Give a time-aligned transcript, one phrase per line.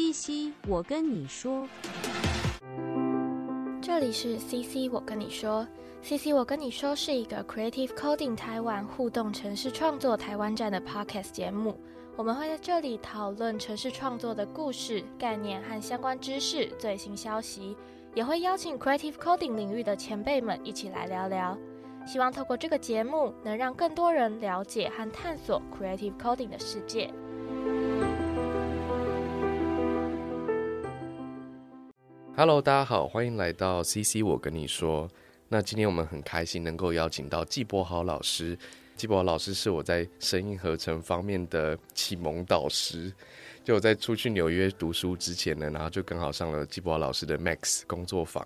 [0.00, 1.68] CC，我跟你说，
[3.82, 5.68] 这里是 CC，我跟你说
[6.02, 11.78] ，CC，我跟你说是一个 Creative Coding 台湾互动城市创作台湾站的 Podcast 节目。
[12.16, 17.76] 我们会在这里讨论城市创作的故事、概念和相关知识、最新消息，
[18.14, 21.58] 也会邀请 Creative Coding 领域的前辈们一起来聊聊。
[22.06, 27.12] 希望透过这个节目，能让更多人了解和探索 Creative Coding 的世界。
[32.40, 34.24] Hello，大家好，欢迎来到 CC。
[34.24, 35.06] 我跟你说，
[35.48, 38.58] 那今天我们很开心能够邀请到季博豪老师。
[38.96, 43.12] 季博豪老师是我在声音合成方面的启蒙导师。
[43.62, 48.42] 就我在出去纽约读书之前呢，然后就刚好上了季博豪老师的 Max 工作坊。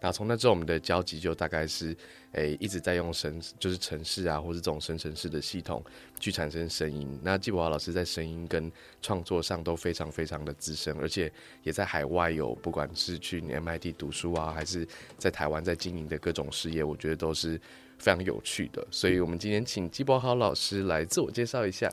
[0.00, 1.94] 那从那之后，我们的交集就大概是，
[2.32, 5.84] 诶，一直在用声，就是城市啊，或者这种生成式的系统
[6.18, 7.20] 去产生声音。
[7.22, 11.30] 那季博华老师在声音跟创作上都非常非常的资深，而且
[11.62, 17.60] 也在海外有不管是去 MIT 读书啊，还是在台湾在经营的各种事业，我觉得都是
[17.98, 18.86] 非常有趣的。
[18.90, 21.92] 所以我们今天请季博豪老师来自我介绍一下。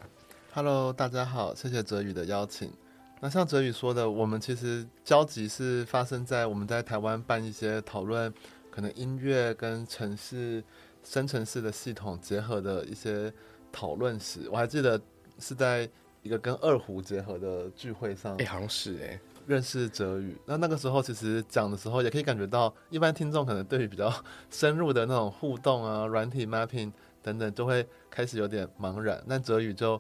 [0.54, 2.72] Hello，大家好，谢谢哲宇的邀请。
[3.20, 8.32] 那像哲宇说的，我们其实交集是发生在我们在台湾办一些讨论，
[8.70, 10.64] 可能音乐跟城市
[11.04, 13.34] 生成式的系统结合的一些
[13.72, 15.02] 讨论时，我还记得
[15.40, 15.90] 是在
[16.22, 20.38] 一个跟二胡结合的聚会上，哎，好像是哎，认识哲宇。
[20.46, 24.14] 那那个时候其实讲的时候，也可以感觉到，一般听众可能对于比较
[24.52, 26.92] 深入的那种互动啊、软体 mapping
[27.24, 29.24] 等等，就会开始有点茫然。
[29.26, 30.00] 那哲宇就。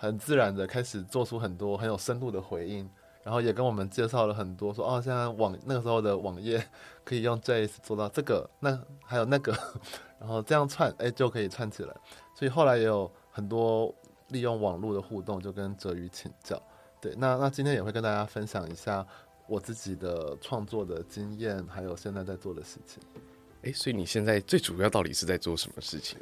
[0.00, 2.88] 很自然的开始做出很多很有深度的回应，
[3.22, 6.64] 然后也跟我们介绍了很多，说哦，现在网那个时候的网页
[7.04, 9.52] 可以用 JS 做到这个，那还有那个，
[10.18, 11.94] 然后这样串，哎，就可以串起来。
[12.34, 13.94] 所以后来也有很多
[14.28, 16.58] 利用网络的互动，就跟哲宇请教。
[16.98, 19.06] 对，那那今天也会跟大家分享一下
[19.46, 23.02] 我自己的创作的经验，还有现在在做的事情。
[23.64, 26.18] 哎，所以你现在最主要到底是在做什么事情？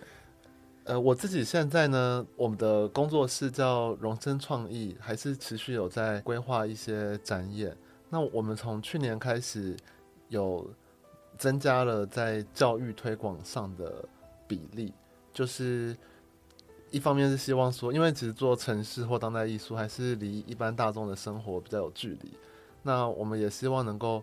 [0.89, 7.77] 呃，我自己现在呢，我们的工作室叫荣生创意，还是持续有在规划一些展演。
[8.09, 9.77] 那我们从去年开始
[10.29, 10.67] 有
[11.37, 14.03] 增加了在教育推广上的
[14.47, 14.95] 比例，
[15.31, 15.95] 就是
[16.91, 22.33] 一方面是希望说，因为其实做城市或当代艺术还是离一般大众的生活比较有距离，
[22.83, 24.23] 那我们也希望能够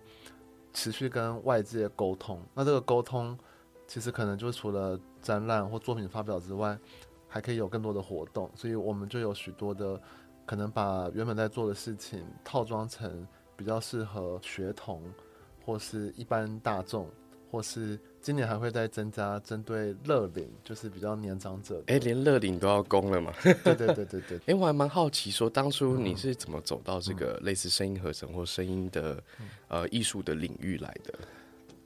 [0.74, 2.42] 持续跟外界沟通。
[2.56, 3.38] 那这个沟通。
[3.88, 6.78] 其实可能就除了展览或作品发表之外，
[7.28, 10.00] 还可以有更多的活动，所以我们就有许多的
[10.46, 15.02] 可能把原本在做的事情套装成比较适合学童
[15.66, 17.10] 或是一般大众，
[17.52, 21.84] 或是今年还会再增加针对乐龄，就是比较年长者。
[21.88, 23.34] 哎，连乐龄都要攻了嘛？
[23.42, 24.40] 对对对对对。
[24.46, 29.22] 哎， 我还蛮好奇，说当初你是怎么走到这个类似声音合成或声音的
[29.68, 31.14] 呃艺术的领域来的？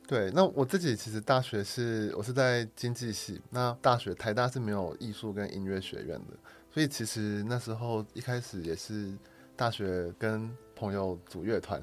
[0.10, 6.36] 对，那我自己其实大学是我是在经济系，那大学台大是没有艺术跟音乐学院的，
[6.72, 9.14] 所以其实那时候一开始也是
[9.56, 11.80] 大学跟朋友组乐团，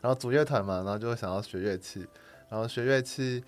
[0.00, 2.06] 然后组乐团嘛，然后就会想要学乐器，
[2.48, 3.44] 然后学乐器，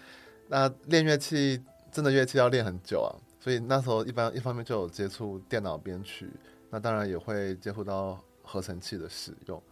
[0.48, 1.58] 那练乐器
[1.90, 3.08] 真的乐器要练很久啊，
[3.40, 6.28] 所以那时候一般一方面就有接触电脑编曲，
[6.68, 9.62] 那当然也会接触到合成器的使用，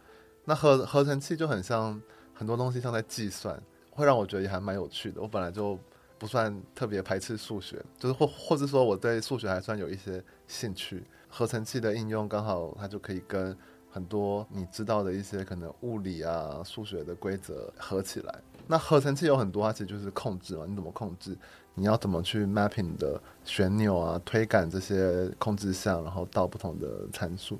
[0.45, 2.01] 那合合成器就很像
[2.33, 3.61] 很多东西像在计算。
[3.97, 5.19] 会让我觉得也还蛮有趣的。
[5.19, 5.77] 我本来就
[6.19, 11.03] 不算特别排斥数学，就是或或者说我对数学还算有一些兴趣。
[11.27, 13.57] 合成器的应用刚好它就可以跟
[13.89, 18.35] 很多你知道的一些可能物理啊、数学的规则合起来。
[18.67, 20.65] 那合成器有很多，它其实就是控制嘛。
[20.67, 21.35] 你怎么控制？
[21.73, 27.57] 你要怎么去 mapping 的旋钮啊、推杆这些控制项，然后到不同的参数。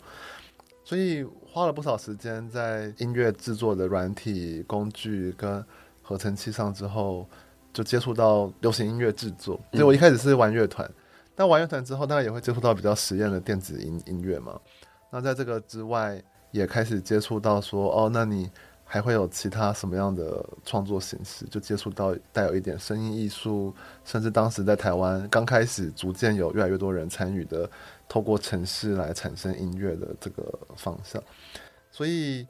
[0.83, 5.65] 所以花了不少时间在音乐制作的软体工具跟。
[6.07, 7.27] 合成器上之后，
[7.73, 9.59] 就接触到流行音乐制作。
[9.73, 10.89] 所以我一开始是玩乐团，
[11.35, 14.57] 但玩乐团之后，当然也会接触到比较实验的电子音音乐嘛。
[15.11, 18.49] 那在这个之外，也开始接触到说，哦，那你
[18.85, 21.43] 还会有其他什么样的创作形式？
[21.47, 27.69] 就接触到带有一点声音艺术，甚至当时在台湾刚开始逐渐有越来越多人参与的，
[28.07, 31.21] 透过城市来产生音乐的这个方向。
[31.91, 32.47] 所以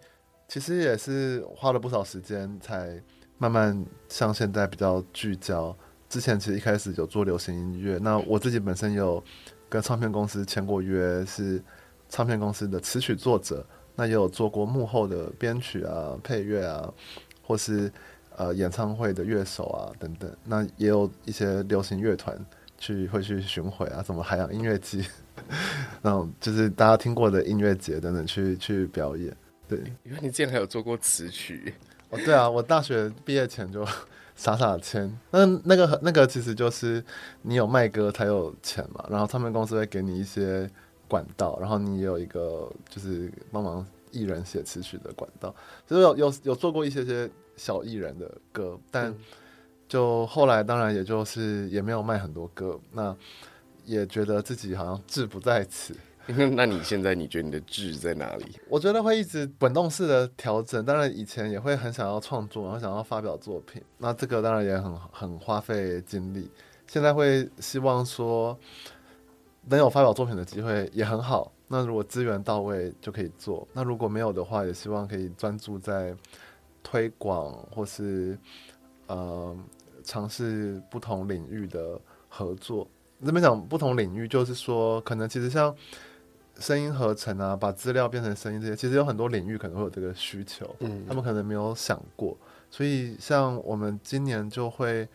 [0.47, 3.01] 其实也是花了不少时间才。
[3.37, 5.75] 慢慢像现在比较聚焦，
[6.09, 9.23] 之前其实一开始有做流行音乐，那我自己本身有
[9.69, 11.61] 跟唱片公司签过约，是
[12.09, 16.91] 唱片公司的词曲作者，那也有做过幕后的编曲啊、配乐啊，
[17.43, 17.91] 或是
[18.35, 22.37] 呃演唱会的乐手啊等等，那也有一些流行乐团
[22.77, 25.05] 去会去巡回啊，什么海洋音乐季，
[26.01, 29.35] 那种就是大家听过的音乐节等等去去表演。
[29.67, 31.73] 对，因为你之前还有做过词曲，
[32.09, 33.85] 哦，对啊，我大学毕业前就
[34.35, 35.11] 傻傻签。
[35.31, 37.03] 那那个那个其实就是
[37.41, 40.69] 你有卖歌才有钱嘛，然后唱片公司会给你一些
[41.07, 45.53] 管道，然后你也有一个就是帮忙艺人写词曲的管道，
[45.85, 49.13] 就是有有有做过一些些小艺人的歌，但
[49.89, 53.15] 就后来当然也就是也没有卖很多歌，那
[53.85, 55.93] 也觉得自己好像志不在此。
[56.55, 58.45] 那你现在你觉得你的志在哪里？
[58.67, 66.51] 我觉得会一直滚动式的调整，当然以前也会很想要创作，然后想要发表作品，那这个当然也很很花费精力。
[66.85, 68.57] 现在会希望说
[69.65, 76.13] 能有发表作品的机会也很好，那如果资源到位就可以做，那如果没有的话，也希望可以专注在
[76.83, 78.37] 推广或是
[79.07, 79.55] 呃
[80.03, 81.97] 尝试不同领域的
[82.27, 82.85] 合作。
[83.25, 85.73] 这边讲不同领域，就是说可能其实像。
[86.59, 92.37] 声音合成啊，把资料变成声音，这些其实有很多领域可能会有这个需求，嗯，他们可能没有想过，
[92.69, 95.07] 所以像我们今年就会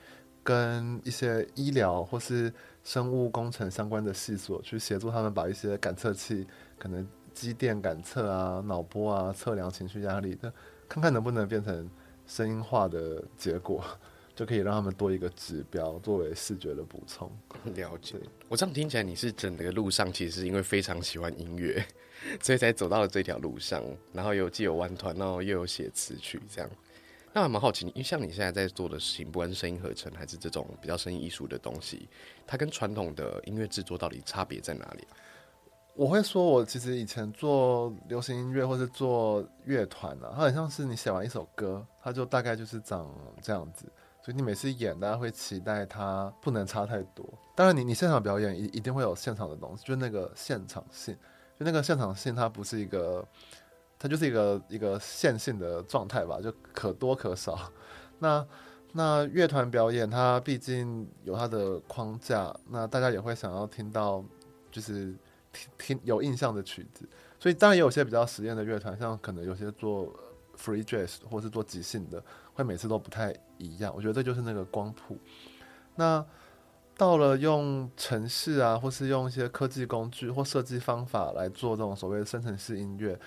[0.43, 2.53] 跟一些医疗或是
[2.85, 6.47] 生物工程相关的系所去协助他们把一些感测器，
[6.79, 10.53] 可能肌电感测啊、脑波啊，测量情绪压力的，
[10.89, 11.89] 看看能不能变成
[12.27, 13.85] 声音化的结果。
[14.35, 17.31] 就可以让他们多一个指标作为视觉的补充。
[17.75, 18.17] 了解，
[18.49, 21.85] 我这样听起来，你是整个路上其实是因为非常喜欢音乐，
[22.41, 26.71] 所以才走到了这条路上，然后有既有玩团，然后又有写词曲，这样。
[27.35, 32.09] 那我蛮好奇，因为像你现在在做的事情，不管是声音合成还是这种比较声音艺术的东西，
[32.47, 35.07] 它跟传统的音乐制作到底差别在哪里？
[35.95, 43.85] 我会说，我其实以前做流行音乐或是做乐团啊，它很像是你写完一首歌，它就大概就是长这样子。
[44.25, 47.29] 所以你每次演，大家会期待它不能差太多。
[47.57, 51.13] 当然，你你现场表演一一定会有现场的东西，就是那个现场性，
[51.59, 53.27] 就那个现场性，它不是一个，
[53.99, 57.59] 它就是一个一个线性的状态吧，就可多可少。
[58.21, 58.47] 那
[58.93, 64.25] 那乐团表演，它毕竟有它的框架，那大家也会想要听到，
[64.71, 65.13] 就是
[65.53, 67.09] 听听有印象的曲子。
[67.41, 70.07] 所以当然也有些比较实验的乐团，像可能有些做
[70.57, 72.23] free jazz 或是做即兴的。
[72.55, 73.35] 会每次都不太
[73.65, 75.17] 一样，我觉得这就是那个光谱。
[75.95, 76.25] 那
[76.97, 83.19] 到了用城市啊，或是用一些科技工具或设计方法来做这种所谓的生成式音乐，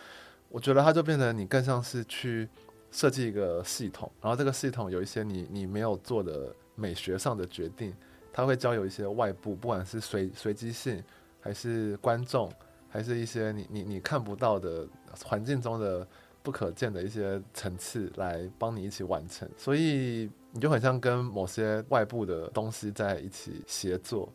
[0.49, 2.47] 我觉得它就变成你更像是去
[2.91, 7.93] 设计一个系统，然后这个系统有一些你你没有做的美学上的决定，
[8.31, 11.03] 它会交由一些外部，不管是随随机性，
[11.41, 12.51] 还是观众，
[12.87, 14.87] 还是一些你你你看不到的
[15.23, 16.07] 环境中的。
[16.45, 24.31] 不可见的一些层次来帮你一起完成，所以你就很像跟某些外部的东西在一起协作。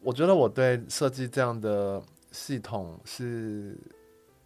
[0.00, 2.00] 我觉得我对设计这样的
[2.30, 3.76] 系统是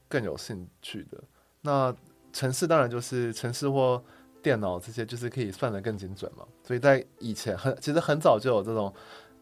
[0.08, 1.23] 更有兴趣的。
[1.61, 1.94] 那
[2.32, 4.02] 城市当然就是城市或
[4.43, 6.46] 电脑这些，就是可以算得更精准嘛。
[6.64, 8.91] 所以在以前很其实很早就有这种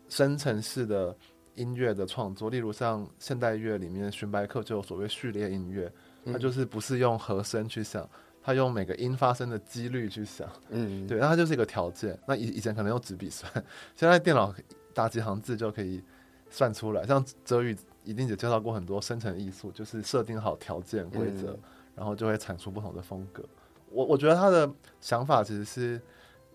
[0.09, 1.17] 生成式的
[1.55, 5.93] 音乐的创作，例如像现代乐里面荀白克就有所谓序列音乐。
[6.33, 8.09] 他就是不是用和声去想，
[8.43, 12.19] 他用每个音发生的几率去想，嗯，对，那它就是一个条件。
[12.27, 13.51] 那以以前可能用纸笔算，
[13.95, 14.55] 现在电脑
[14.93, 16.03] 打几行字就可以
[16.51, 17.07] 算出来。
[17.07, 21.59] 像哲宇一定也介绍过很多生成艺术，就是设定好条件规则，
[21.95, 23.45] 然后就会产出不同的风格。
[23.91, 26.01] 我我觉得他的想法其实是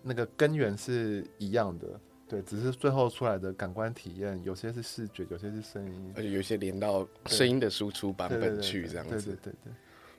[0.02, 1.88] 那个根源是一样的。
[2.28, 9.12] 对，只是最后出来的感官体验，有些是视觉，有些是声音，而且有些连到声音的输出版本去这样子。
[9.12, 9.72] 对对对对。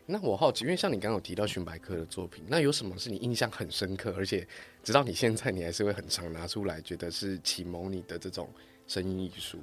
[0.06, 4.46] 那我好奇，因为像你刚刚有提到寻白客的作品，那有什么是你印象很深刻，而且
[4.84, 8.50] 直到你现在你还是会很常拿出来，觉得是启蒙你的这种
[8.86, 9.58] 声音艺术？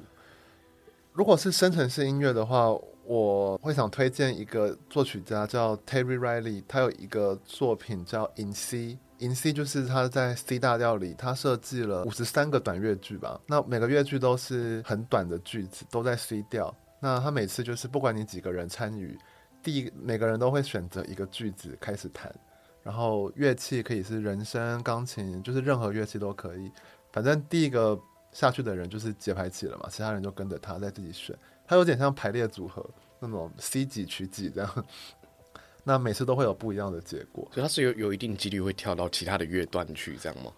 [1.12, 2.68] 如果是生成式音乐的话，
[3.11, 8.97] 我会想推荐一个作曲家叫 Terry Riley，他有一个作品叫 In C。
[9.19, 13.40] In C 就是他在 C 大调里，他设计了五十三个短乐句吧。
[13.49, 16.73] 那每个乐句都是很短的句子，都在 C 调。
[17.00, 19.19] 那他每次就是不管你几个人参与，
[19.61, 22.33] 第一每个人都会选择一个句子开始弹，
[22.81, 26.71] 然后乐器可以是人声、钢琴，就是任何乐器都可以。
[27.11, 27.99] 反正第一个
[28.31, 31.37] 下去的人就是节拍器了嘛，其他人就跟着他在自己选。
[31.70, 32.84] 他有点像排列组合
[33.20, 34.84] 那种 C 几取几这样。
[35.84, 40.50] 那每次都会有不一样的结果，所以它是有有一定几率会跳到其他的乐段去，这样吗？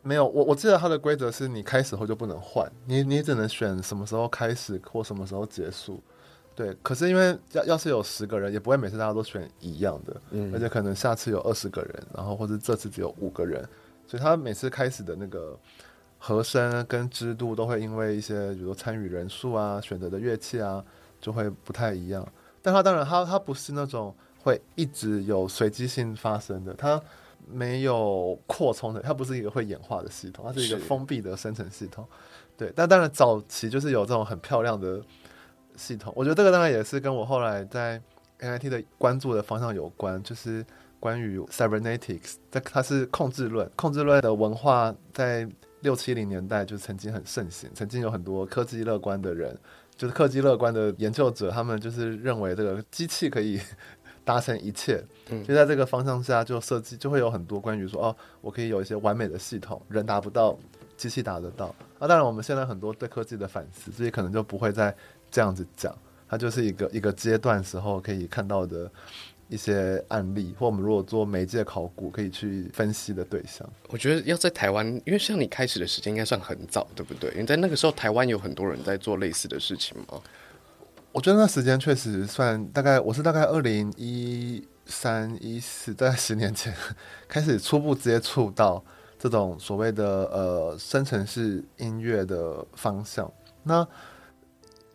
[0.00, 6.02] 没有，我我记得它的规则是你开始后就不能换，你你只能选什么时候开始或什么时候结束。
[6.54, 13.62] 对，可是因为要要是有十个人，也不会每次大家都选一样的，嗯，而且可能下次有二十个人，然后或者这次只有五个人，
[14.06, 15.58] 所以他每次开始的那个
[16.20, 20.84] 和声跟支度都会因为一些，比如说参与人数啊、选择的乐器啊，
[21.20, 22.24] 就会不太一样。
[22.62, 24.14] 但它当然，它它不是那种。
[24.42, 26.98] 会一直有随机性发生的，它
[27.46, 32.06] 没有扩充的，它不是一个会演化的系统，它是一个封闭的生成系统。
[32.56, 34.98] 对，但当然早期就是有这种很漂亮的
[35.76, 38.00] 系统，我觉得这个当然也是跟我后来在
[38.38, 40.64] NIT 的关注的方向有关，就是
[40.98, 45.46] 关于 cybernetics，这它是控制论，控制论的文化在
[45.80, 49.56] 六七零年代就曾经很盛行，曾经有很多科技乐观的人，
[49.96, 53.60] 就是科技乐观的研究者，他们就是认为这个机器可以
[54.24, 60.56] 达成一切，嗯就在这个方向下就设计就会有很多关于说哦，我可以有一些完美的系统，人达不到，
[60.96, 61.74] 机器达得到。
[61.98, 64.94] 啊，当然我们现在很多对科技的反思，这些可能就不会再
[65.30, 65.96] 这样子讲，
[66.28, 68.90] 它就是一个一个阶段时候可以看到的
[69.50, 73.68] 一些案例，或我们如果做媒介考古可以去分析的对象。
[73.88, 77.30] 我觉得要在台湾，因为像你开始的时间应该算很早，对不对？
[77.32, 80.20] 因为在那个时候，台湾有很多人在做类似的事情嘛。
[81.12, 86.72] 我觉得那时间确实算大概，我是大概二零一三一四，大概十年前
[87.26, 88.82] 开始初步接触到
[89.18, 93.28] 这种所谓的呃生成式音乐的方向。
[93.64, 93.86] 那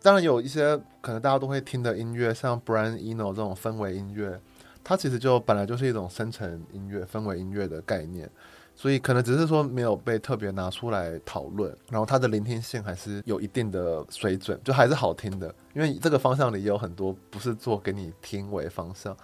[0.06, 4.40] 当然有一些可能大家都会听的音乐，像 Brian Eno 这种氛围音乐，
[4.84, 8.30] 它其实就本来就是一种生成音乐、氛围音乐的概念。
[8.76, 15.52] 所以可能只是说没有被特别拿出来讨论，然后它的聆听性还是有一定的水准，就还是好听的。
[15.74, 19.16] 因为这个方向里也有很多不是做给你听为方向。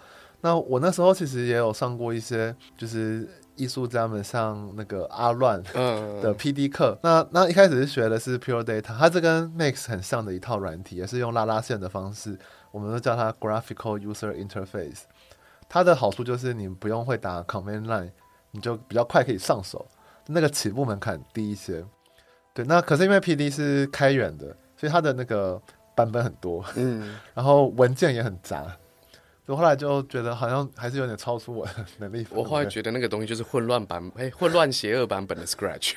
[0.42, 6.98] 那我那时候其实也有上过一些，就是艺术家们上那个阿乱嗯，的 PD 课。
[7.02, 12.38] 那那一开始是学的是 Pure Data，它这跟 Max 很像的一套软体，也是用拉拉线的方式，
[12.70, 15.02] 我们都叫它 Graphical User Interface。
[15.68, 18.10] 它的好处就是你不用会打 Command Line。
[18.54, 19.86] 你就比较快可以上手，
[20.26, 21.82] 那个起步门槛低一些。
[22.52, 25.58] 对，那可是因为 PD 是开源的，所以它的那个
[25.96, 28.76] 版本很多，嗯， 然后文件也很杂。
[29.46, 32.26] 我后来就觉得好像还是有点超出我的 能力。
[32.30, 35.94] 我后来觉得那个东西就是混乱版，哎，混乱邪恶版本的 Scratch。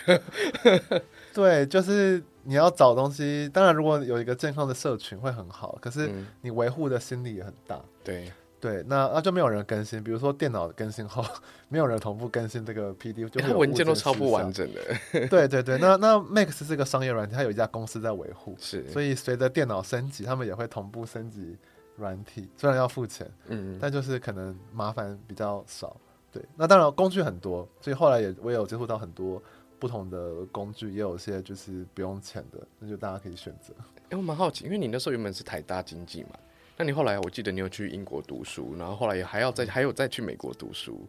[1.33, 7.79] 对，就是你要找东西，当然如果有一个健康的社群会很好，可是嗯你维护的心力也很大。
[8.03, 11.23] 对，对，那那就没有人更新，比如说电脑更新后，
[11.69, 15.27] 没有人同步更新这个 PD，就会有它文件都物超不完整的。
[15.27, 21.55] 对对对，那那 Max 是个商业软件，它有一家公司在维护，是，所以随着电脑升级，他们也会同步升级
[21.97, 25.95] 软体，虽然要付钱，嗯，但就是可能麻烦比较少。
[26.31, 29.41] 对，那当然工具很多，所以后来也我也有接触到很多
[29.79, 33.73] 不同的工具，也有些就是不用钱的，那就大家可以选择。
[34.09, 36.31] 哎，我蛮好奇，因为你那时候原本是台大经济嘛，
[36.75, 41.07] 那你后来我记得你有去英国读书，然后后来也还要再还有再去美国读书。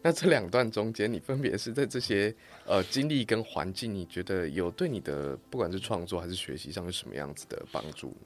[0.00, 2.32] 那这两段中间，你分别是在这些
[2.64, 8.16] 呃经历跟环境，你觉得有对你的不管是创作还是学习上有什么样子的帮助？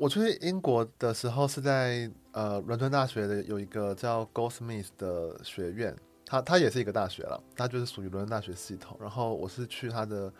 [0.00, 8.96] 我去英国的时候是在呃伦敦大学的有一个叫 Goldsmith 的学院，它它也是一个大学了，它就是属于伦敦大学系统。
[8.98, 10.32] 然后我是去它的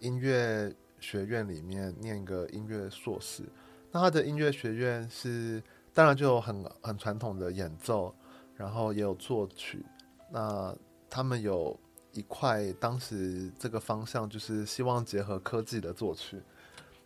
[0.00, 3.44] 音乐学院里面念一个音乐硕士。
[3.92, 5.62] 那它的音乐学院是
[5.94, 8.12] 当然就有很很传统的演奏，
[8.56, 9.86] 然后也有作曲。
[10.32, 10.74] 那
[11.08, 11.78] 他们有
[12.10, 16.42] 一块当时这个方向就是希望结合科技的作曲。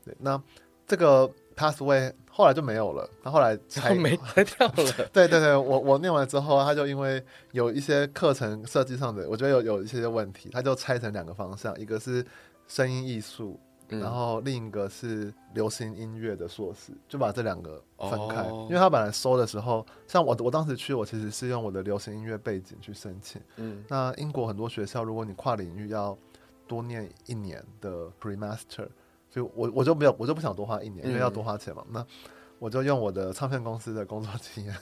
[0.02, 0.42] 对，那
[0.86, 4.74] 这个 pathway 后来就没有了，他后来然拆 没拆掉了。
[5.12, 12.24] 对对对，我我念完之后，他就因为有一些课程设计上的，我觉得有有一些问题，他就拆成两个方向，一个是
[12.66, 18.42] 声音艺术，嗯然后另一个是流行音乐的硕士，就把这两个分开。
[18.42, 23.42] 哦因为他本来收的时候，像我我当时去，我其实是用我的流行音乐背景去申请。
[23.56, 26.16] 嗯那英国很多学校，如果你跨领域要
[26.68, 28.86] 多念一年的 pre master，
[29.30, 31.84] 所以我我就没有我就不想多花一年，因为要多花钱嘛。
[31.90, 32.04] 那
[32.58, 34.74] 我就用我的唱片公司的工作经验，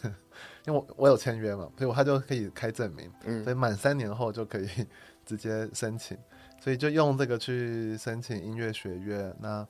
[0.67, 3.09] 因为我我有签约嘛，所以我他就可以开证明，
[3.45, 4.69] 所以嗯，满三年后就可以
[5.25, 6.19] 直接申请，
[6.61, 9.33] 所以就用这个去申请音乐学院。
[9.38, 9.69] 那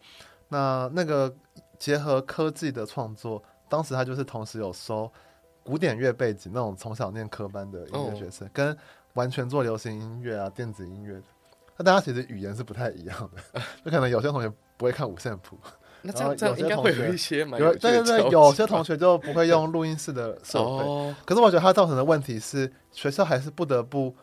[0.49, 1.31] 那那个
[1.79, 5.13] 结合科技的创作，当时他就是同时有收
[5.63, 8.75] 古典乐背景那种从小念科班的音乐学生，跟
[9.13, 11.25] 完全做流行音乐啊、电子音乐的。
[11.77, 15.59] 那大家其实语言是不太一样的， 就可能有些同学不会看五线谱，
[16.01, 20.65] 那这样这样应该会有一些蛮有对对对，有些同学就不会用录音室的设备。
[20.65, 24.15] 哦，可是我觉得它造成的问题是，学校还是不得不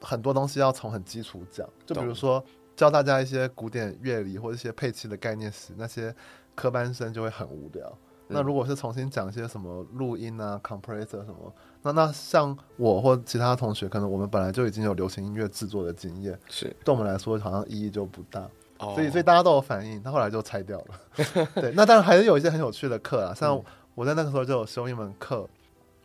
[0.00, 2.42] 很多东西要从很基础讲，就比如说
[2.74, 6.12] 教大家一些古典乐理或者一些配器的概念时，那些
[6.54, 7.96] 科班生就会很无聊。
[8.28, 18.48] 那嗯如果是重新讲一些什么录音啊、compressor 什么，那那像我或其他同学，可能我们本来就已经有流行音乐制作的经验，是，对我们来说好像意义就不大。
[18.82, 21.46] 哦所以所以大家都有反应，他后来就拆掉了。
[21.54, 25.48] 对，那当然还是有一些很有趣的课啊，像嗯我在那个时候就有修一门课，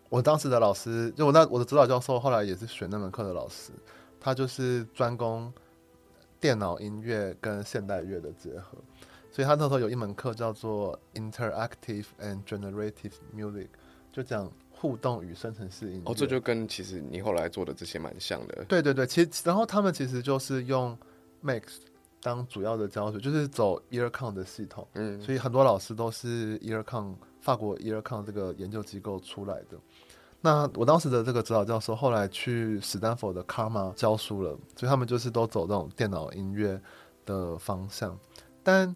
[0.09, 3.71] 我当时的老师，就我那我的指导教授，后来也是选那门课的老师，
[4.19, 5.51] 他就是专攻
[6.39, 8.77] 电脑音乐跟现代乐的结合，
[9.31, 13.67] 所以他那时候有一门课叫做 Interactive and Generative Music，
[14.11, 16.11] 就讲互动与生成式音乐。
[16.11, 18.65] 哦，这就跟其实你后来做的这些蛮像的。
[18.67, 20.97] 对对对，其实然后他们其实就是用
[21.43, 21.61] Max
[22.21, 29.77] 当主要的教学，就是走 Earcon 的系统，嗯，所以很多老师都是 Earcon 法国 Earcon 这个研究机构出来的。
[30.41, 36.79] 那我当时的这个指导教授后来去史丹佛的 Karma 教书了，所以他们就是都走这种电脑音乐
[37.25, 38.17] 的方向。
[38.61, 38.95] 但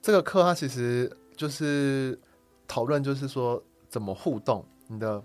[0.00, 2.18] 这个课它其实就是
[2.66, 5.22] 讨论，就是说怎么互动，你的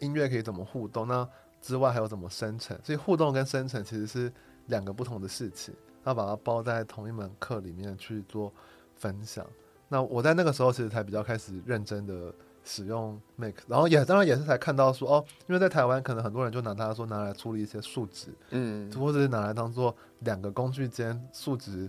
[0.00, 1.06] 音乐可以怎么互动？
[1.06, 1.28] 那
[1.60, 2.76] 之外还有怎么生成？
[2.82, 4.32] 所以互动跟生成其实是
[4.66, 5.72] 两个不同的事情，
[6.06, 8.50] 要把它包在同一门课里面去做
[8.94, 9.46] 分享。
[9.88, 12.32] 那我在那个时候其实才比较开始认真的。
[12.68, 21.88] 使用 Make，然后也当然也是才看到说哦，因为在台湾可能很多人就拿它说拿来处理一些数值，嗯，或者是拿来当做两个工具间数值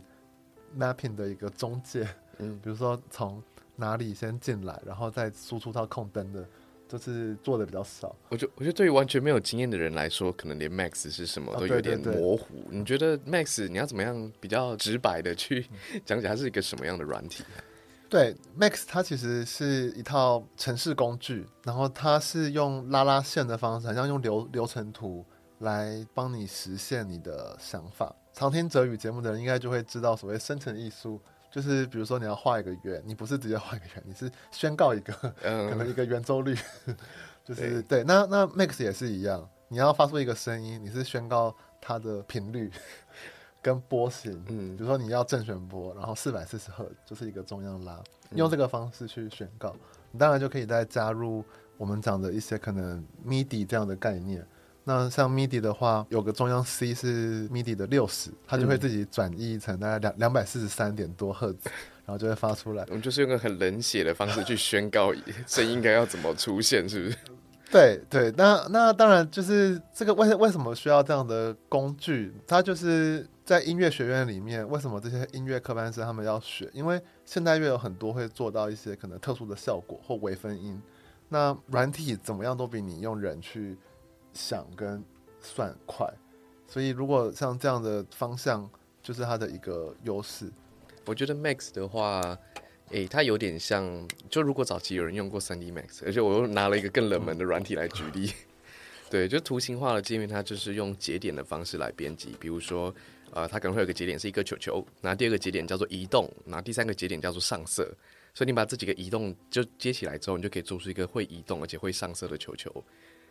[0.78, 2.08] mapping 的一个中介，
[2.38, 3.42] 嗯，比如说从
[3.76, 6.46] 哪里先进来，然后再输出到控灯的，
[6.88, 8.16] 就是做的比较少。
[8.30, 12.68] 我觉我觉得对于完全没有经验的人来说，可能连 Max 是什么都有点模糊。
[12.70, 15.68] 你觉得 Max 你要怎么样比较直白的去
[16.06, 17.44] 讲解它是一个什么样的软体？
[18.10, 25.26] 对，Max 它其实是一套程式工具，然后它是用拉拉线的方式，好像用流流程图
[25.60, 28.16] 来帮你实现你的想法。
[28.34, 31.20] 常听哲宇节目的人应该就会知道，所谓生成艺术，
[31.58, 35.12] 就是比如说你要画一个圆，你不是直接画一个圆，你是宣告一个
[35.42, 36.56] 可能一个圆周率，
[37.44, 38.04] 就是对。
[38.04, 42.72] 那那 Max 也是一样，你要发出一个声音，你是宣告它的频率。
[43.60, 48.02] 跟波形，嗯，比如说你要正弦波，然后四百四十赫就是一个中央拉，
[48.36, 49.76] 用这个方式去宣告，
[50.12, 51.44] 你当然就可以再加入
[51.76, 54.46] 我们讲的一些可能 MIDI 这样的概念。
[54.88, 61.70] 那像 MIDI 的话，有个中央 C 是 MIDI 的六十，它就会自己转译成大概两两百四十三点多赫兹，
[62.06, 62.86] 然后就会发出来。
[62.88, 65.12] 我们就是用个很冷血的方式去宣告
[65.46, 67.18] 声音该要怎么出现，是不是？
[67.70, 72.34] 对对，那那当然就是这个为为什么需要这样的工具？
[72.48, 76.70] 它就是在音乐学院里面，为什么这些音乐科班生他们要学？
[76.72, 80.82] 因为现代乐有很多会做到一些可能特殊的效果或微分音，
[81.28, 83.78] 那软体怎么样都比你用人去
[84.38, 85.04] 想跟
[85.42, 86.08] 算快，
[86.68, 88.70] 所以如果像这样的方向，
[89.02, 90.52] 就是它的一个优势。
[91.06, 92.38] 我觉得 Max 的话。
[92.92, 98.32] 诶，它有点像，就如果早期有人用过三 D Max，而且我又拿了一个更冷门的软体来举例，
[99.12, 102.96] 对，就图形化的界面，它就是用节点的方式来编辑，比如说，
[103.32, 107.84] 呃，它可能会有个节点是一个球球，那第二个节点叫做移动，那第三个节点叫做上色，
[108.34, 112.72] 所以你把这几个移动就接起来之后，你就可以做出一个会移动而且会上色的球球，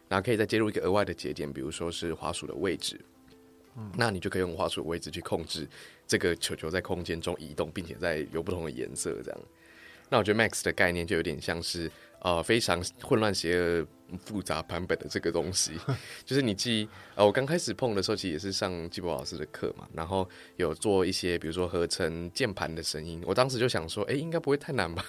[0.08, 3.00] 然后可以再接入一个额外的节点，比如说是滑鼠的位置。
[3.78, 5.68] 嗯那你就可以用滑鼠的位置去控制
[6.06, 9.40] 这个球球在空间中移动，并且在有不同的颜色这样。
[10.08, 11.90] 那我觉得 Max 的概念就有点像是
[12.20, 13.86] 呃非常混乱、邪恶、
[14.24, 15.72] 复杂版本的这个东西。
[16.24, 23.20] 就是你记呃，我刚开始碰的时候，其实也是上季博老师的课嘛，然后有做一些比如说合成键盘的声音。
[23.26, 25.04] 我当时就想说，哎，应该不会太难吧？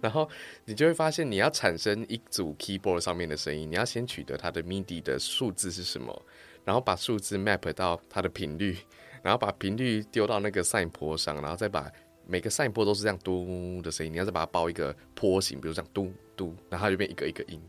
[0.00, 0.28] 然后
[0.64, 6.22] 你就会发现，你要产生一组 keyboard 上面的声音，你要先取得它的 MIDI 的数字是什么。
[6.64, 8.78] 然后把数字 map 到它的频率，
[9.20, 11.90] 然后把频率丢到那个 sine 波上，然后再把
[12.24, 17.60] 每个 sine 波都是这样嘟的声音，你要再把它包一个波形，比如这样嘟嘟，然后它就变一个一个音，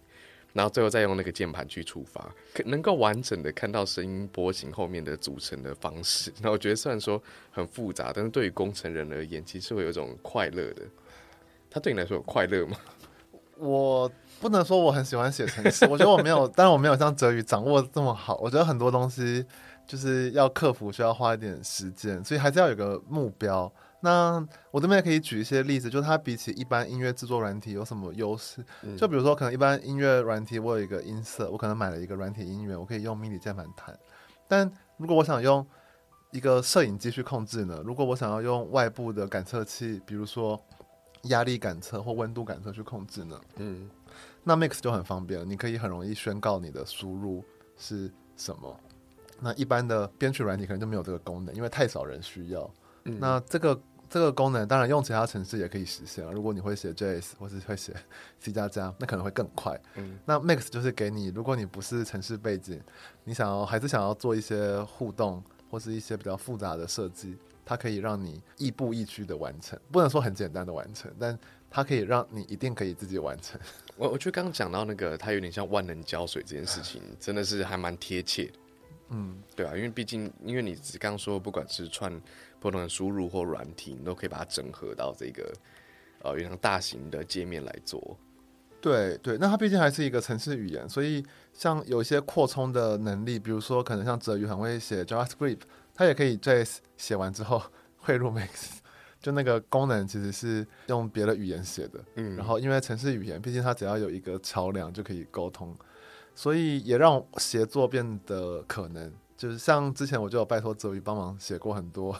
[0.54, 6.32] 然后最后再用那个键盘去触发，可能够完整的看到声音波形后面的组成的方式。
[6.44, 10.84] 那我觉得虽然说很复杂，但是对于工程人而言，其实会有一种快乐的。
[11.74, 12.78] 它对你来说有快乐吗？
[13.58, 14.12] 我。
[14.42, 18.38] 不能说我很喜欢写程式，我觉得我没有， 当然我没有像哲宇掌握这么好。
[18.42, 19.46] 我觉得很多东西
[19.88, 23.72] 就是要克服，需要花一点时间，所以还是要有个目标。
[24.02, 28.62] 那我这边也可以举一些例子，就是它比起一般音乐制作软体有什么优势？
[28.98, 33.98] 就比如说，可能一般音乐软体我有一个音色，我可能买了一个软体音源，我可以用 MIDI 键盘弹。
[34.46, 35.66] 但如果我想用
[36.32, 37.82] 一个摄影机去控制呢？
[37.86, 40.62] 如果我想要用外部的感测器，比如说
[41.24, 43.42] 压力感测或温度感测去控制呢？
[43.58, 43.90] 嗯。
[44.44, 47.44] 那 Mix 就很方便了，你可以很容易宣告你的输入
[47.78, 48.80] 是什么。
[49.40, 52.70] 那一般的编曲软体可能就没有这个功能，因为太少人需要。
[53.04, 56.32] 那这个这个功能当然用其他程式也可以实现了。
[56.32, 57.94] 如果你会写 JS 或是会写
[58.40, 59.80] C 加加，那可能会更快。
[60.26, 62.80] 那 Mix 就是给你，如果你不是城市背景，
[63.24, 69.80] 你想要还是想要做一些互动或是一些比较复杂的设计，它可以让你亦步亦趋的完成。
[69.92, 71.38] 不能说很简单的完成，但
[71.70, 73.60] 它可以让你一定可以自己完成。
[73.98, 78.54] 我我觉得刚刚讲到那个，它有点像万能胶水这件事情，真的是还蛮贴切的。
[79.10, 82.12] 嗯，对啊，因为毕竟，因为你只刚刚说，不管是串
[82.60, 85.54] 不同的输入或软体，你都可以把它整合到这个
[86.24, 88.18] 呃，有像大型的界面来做。
[88.82, 91.24] 对对，那它毕竟还是一个程式语言，所以
[91.54, 95.60] 像有一些扩充的能力，比如说可能像泽宇很会写 JavaScript，
[95.96, 97.62] 它也可以 JS 写完之后
[97.98, 98.78] 汇入 Max，
[99.20, 102.04] 就那个功能其实是用别的语言写的。
[102.16, 105.76] 嗯，然后因为城市语言，毕竟它只要有一个桥梁就可以沟通，
[106.36, 109.14] 所以也让协作变得可能。
[109.36, 112.16] 就是像之前我就有拜托泽宇帮忙写过很多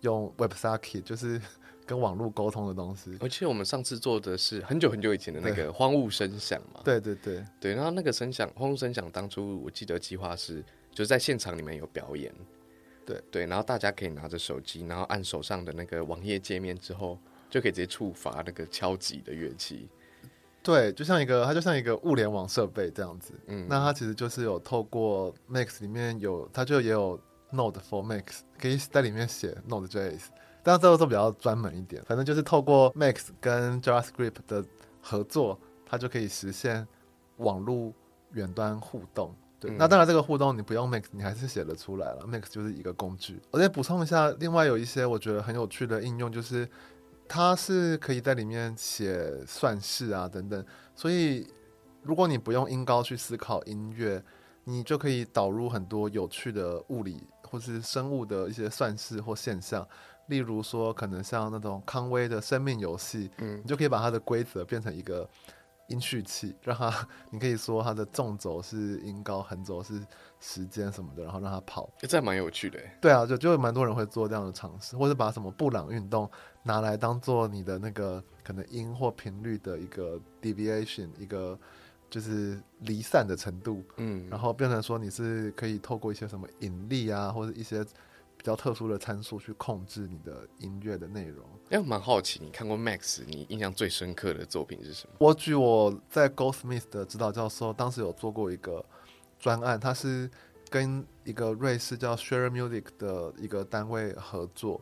[0.00, 1.40] 用 WebSocket，就是。
[1.86, 6.80] 跟网络沟通的东西，而且我们上次做的是很久很久以前的那个荒芜声响嘛。
[6.82, 12.34] 对对对对，然后那个声响，荒芜声响，当初我记得计划是就是在现场里面有表演，
[13.06, 17.18] 对对，然后大家可以拿着手机，然后按手上的那个网页界面之后，
[17.50, 19.88] 就可以直接触发那个敲击的乐器。
[20.62, 23.34] 对，就像一个它就像一个物联网设备这样子。
[23.46, 27.20] 嗯，那它其实就是有透过 Max 里面有，它就也有
[27.52, 30.22] Node for Max，可以在里面写 Node JS。
[30.62, 34.64] 但这个都比较专门一点，反正就是透过 Max 跟 JavaScript 的
[35.02, 36.88] 合作，它就可以实现
[37.36, 37.92] 网络
[38.32, 39.34] 远端互动。
[39.66, 42.26] 对，那当然这个互动你不用 Max，你还是写得出来了。
[42.26, 43.40] Max 就是一个工具。
[43.50, 46.68] 我再补充一下，另外有一些我觉得很有趣的应用，就是
[47.26, 50.64] 它是可以在里面写算式啊等等。
[50.94, 51.46] 所以
[52.02, 54.22] 如果你不用音高去思考音乐，
[54.64, 59.86] 你就可以导入很多有趣的物理或是生物的一些算式或现象。
[60.28, 65.28] 例如说，可能像那种康威的生命游戏，嗯，你就可以把它的规则变成一个
[65.88, 70.00] 音序器，让它，你可以说它的纵轴是音高，横轴是
[70.40, 72.78] 时间什么的，然后让它跑，这蛮有趣的。
[73.00, 76.30] 对啊，就就蛮多人会做这样的尝试，或者把什么布朗运动
[76.62, 81.58] 拿来当做你的那个可能音或频率的一个 deviation，一个
[82.08, 87.84] 就是离散的程度，嗯，然后变成说你是可以透过一些什么引力啊，或者一些。
[88.44, 91.42] 比较特殊的参数去控制你的音乐的内容。
[91.70, 95.14] 哎，蛮好奇，你看过 Max，你印象最深刻的作品是什么？
[95.18, 98.84] 我举我在 Goldsmith 的指导教授，当时有做过一个
[99.38, 100.30] 专案，他是
[100.68, 104.78] 跟一个瑞士叫 Share Music 的一个单位合作。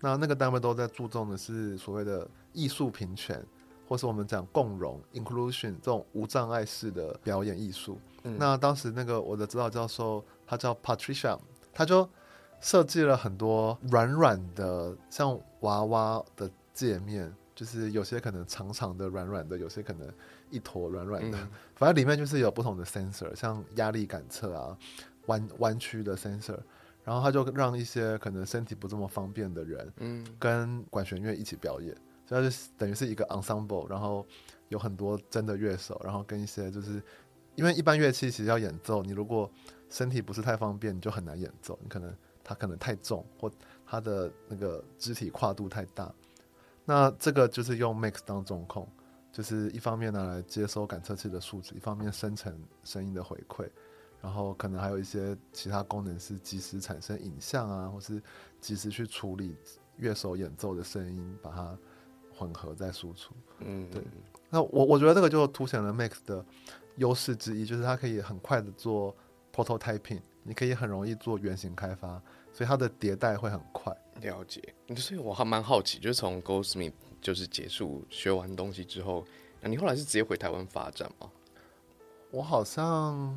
[0.00, 3.44] 那那个单位都在注重的是所谓的艺术平权，
[3.86, 8.00] 或是我们讲共融 （inclusion） 这种无障碍式的表演艺术。
[8.22, 11.38] 那当时那个我的指导教授他叫 Patricia，
[11.74, 12.08] 他就。
[12.62, 20.08] 设计了很多软软的，像娃娃的界面，就是有些可能长长的、软软的，有些可能
[20.48, 21.36] 一坨软软的。
[21.74, 24.78] 反正里面就是有不同的 sensor，像压力感测啊、
[25.26, 26.56] 弯弯曲的 sensor。
[27.02, 31.92] 然后他就让一些可能身体不这么方便的人，嗯，跟管弦乐一起表演，
[32.24, 33.90] 所以就等于是一个 ensemble。
[33.90, 34.24] 然后
[34.68, 37.02] 有很多真的乐手，然后跟一些就是
[37.56, 39.50] 因为一般乐器其实要演奏，你如果
[39.90, 42.14] 身体不是太方便，你就很难演奏，你可能。
[42.52, 43.50] 它可能太重，或
[43.86, 46.12] 它的那个肢体跨度太大，
[46.84, 48.86] 那这个就是用 Max 当中控，
[49.32, 53.66] 就是一方面拿来接收感测器的数值，一方面生成声音的回馈，
[54.20, 58.22] 然后可能还有一些其他功能是及时产生影像啊，或是
[58.60, 59.56] 及时去处理
[59.96, 61.78] 乐手演奏的声音，把它
[62.36, 63.32] 混合再输出。
[63.60, 64.02] 嗯，对。
[64.50, 66.44] 那我我觉得这个就凸显了 Max 的
[66.96, 69.16] 优势之一，就是它可以很快的做
[69.54, 70.20] prototyping。
[70.44, 72.20] 你可以很容易做原型开发，
[72.52, 73.96] 所以它的迭代会很快。
[74.20, 74.62] 了解，
[74.94, 79.24] 所以我还蛮好奇，就是从 Goldsmith 就是结束学完东西之后，
[79.60, 81.28] 那你后来是直接回台湾发展吗？
[82.30, 83.36] 我好像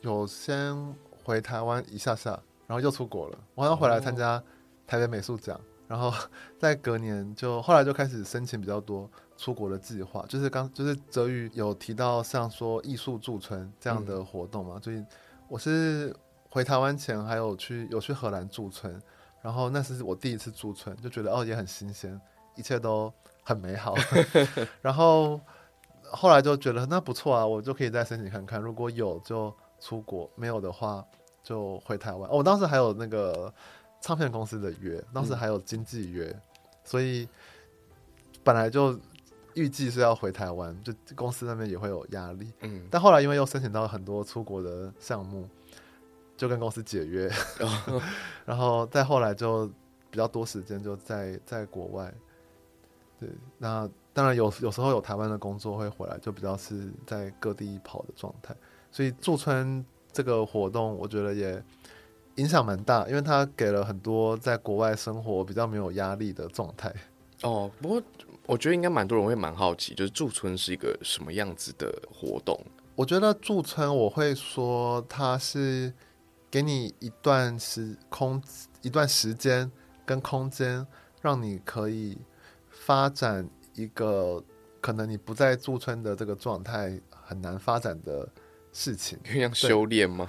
[0.00, 2.30] 有先回台湾一下下，
[2.66, 3.38] 然后又出国了。
[3.54, 4.42] 我好像回来参加
[4.86, 6.10] 台北美术奖，然后
[6.58, 10.24] 在隔年就后来就开始申请比较多出国的计划。
[10.26, 15.04] 就是刚就是泽宇有提到像说艺术驻村这样的活动嘛，所以
[15.48, 16.16] 我是。
[16.54, 19.02] 回台湾前还有去有去荷兰驻村，
[19.42, 22.18] 然后那是我第一次驻村，就觉得哦也很新鲜，
[22.54, 23.12] 一切都
[23.42, 23.92] 很美好。
[24.80, 25.40] 然后
[26.04, 31.04] 后来就觉得那不错啊，我就可以再申请看看，如果有就出国，没有的话
[31.42, 32.30] 就回台湾。
[32.30, 33.52] 我当时还有那个
[34.00, 36.40] 唱片公司的约，当时还有经纪约，
[36.84, 37.28] 所以
[38.44, 38.96] 本来就
[39.54, 42.52] 预计是要回台湾，就公司那边也会有压力。
[42.60, 45.48] 嗯，但后来因为又申请到很多出国的项目。
[46.36, 47.30] 就跟公司解约，
[48.44, 49.66] 然后再后来就
[50.10, 52.12] 比较多时间就在在国外。
[53.20, 58.54] 对，那当然有有时候有台湾的工作会回来，就比较是在各地跑的状态。
[58.90, 61.62] 所以驻村这个活动，我觉得也
[62.36, 66.92] 影响蛮大，因为它给了很多在国外生活比较没有压力的状态。
[67.42, 68.02] 哦，不过
[68.46, 72.58] 我觉得应该蛮多人会蛮好奇，就是驻村是一个什么样子的活动？
[72.96, 75.92] 我觉得驻村我会说它是
[76.54, 78.40] 给你一段时空
[78.80, 79.68] 一段时间
[80.06, 80.86] 跟空间，
[81.20, 82.16] 让你可以
[82.70, 84.40] 发展一个
[84.80, 88.28] 可能你不在驻村的这个状态很难发展的
[88.72, 89.18] 事情。
[89.26, 90.28] 因为像修炼吗？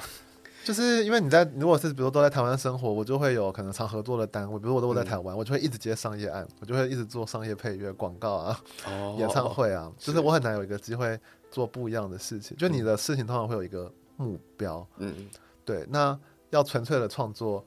[0.64, 11.20] 就是因为你在如果是比如说都在台湾生活，我就会有可能常合作的单位，比如我都在台湾，我就会一直接商业案，我就会一直做商业配乐、广告啊、哦演唱会啊，就是我很难有一个机会
[11.52, 12.58] 做不一样的事情。
[12.58, 15.30] 就你的事情通常会有一个目标，嗯，
[15.66, 16.18] 对，那
[16.52, 17.66] 要纯粹的创作，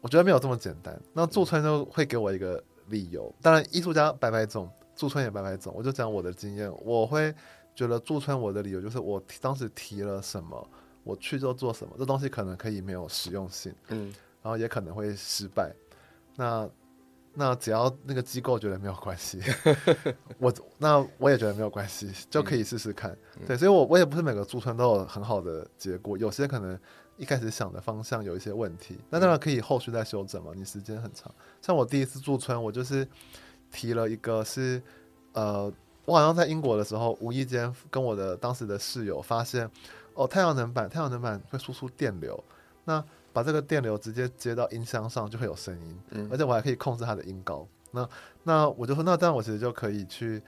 [0.00, 0.98] 我觉得没有这么简单。
[1.12, 5.72] 那驻村就会给我一个理由，当然艺术家百百种，驻村也百百种。
[5.76, 7.32] 我就讲我的经验，我会
[7.74, 10.68] 觉得驻村我的理由就是我当时提了什么，
[11.04, 15.72] 我去就做什么，这东西可能可以没有实用性，嗯，然后也可能会失败。
[16.36, 16.68] 那
[17.32, 19.40] 那只要那个机构觉得没有关系，
[20.38, 23.16] 我那我也觉得没有关系，就可以试试看。
[23.46, 26.78] 对，所以我我也不是每个驻村都有很好的结果，有些可能
[27.20, 30.52] 一开始想的方向有一些问题，那当然可以后续再修整嘛。
[30.56, 31.30] 你时间很长，
[31.60, 33.06] 像我第一次驻村，我就是
[33.70, 34.82] 提了一个是
[35.34, 35.70] 呃，
[36.06, 39.70] 我好像在英国的时候，无意间跟我的当时的室友发现，
[40.14, 42.42] 哦，太阳能板，太阳能板会输出电流，
[42.84, 43.04] 那
[43.34, 47.68] 把这个电流直接接到音箱上就会有声音，嗯而且我还可以控制它的音高。
[47.90, 48.08] 那
[48.44, 50.42] 那我就说，那这样我其实就可以去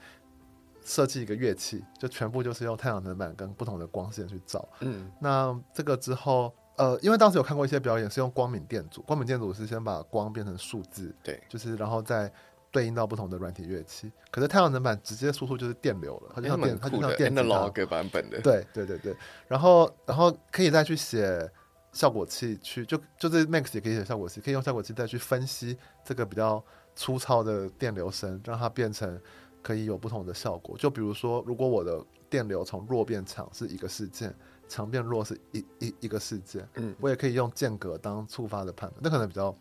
[0.83, 4.67] 设计一个乐器，就全部就是用太阳能板跟不同的光线去照。
[4.79, 12.31] 嗯，那这个之后，呃，因为当时有看过一些表演是用光敏电阻，光敏电阻是先把光变成数字，对，就是然后再
[12.71, 14.11] 对应到不同的软体乐器。
[14.31, 17.47] 可是太阳能板直接输出就是电流了，它就哎像电，它就像电吉他。
[17.47, 19.15] analog 版本的，对对对对，
[19.47, 21.47] 然后然后可以再去写
[21.91, 26.63] 效果器去，就就是 Max 也可以写效果器，可以用效果器再去分析这个比较
[26.95, 29.21] 粗糙的电流声，让它变成
[29.61, 30.75] 可以有不同的效果。
[30.75, 34.35] 就比如说，如果我的电流从弱变强是一个事件，
[34.67, 39.55] 强变弱是一一一个事件，嗯我也可以用间隔当触发的判断，那可能比较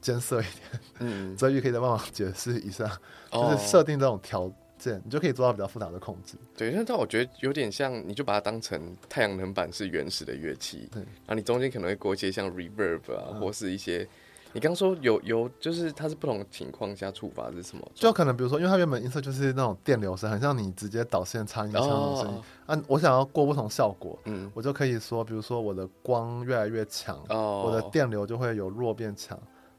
[0.00, 0.80] 艰涩一点。
[1.00, 2.86] 嗯， 泽宇可以再帮忙解释一下，
[3.30, 6.36] 就哦是设定这种条件，你就可以做到比较复杂的控制。
[6.56, 14.06] 对，那但我觉得有点像，你就把它当成太阳能板是原始的乐器，对然后你中间可能会过一些像 reverb 啊，嗯或是一些，
[14.52, 17.90] 你刚说有有，就是它是不同情况下触发是什么？
[17.94, 22.82] 就可能比如说，因为它原本音色就是那种电流声，很像你直接导线插音箱那种声音、哦，啊。
[22.86, 29.38] 我想要过不同效果，嗯，我就可以说，比如说我的光越来越强，哦，我的电流就会有弱变强，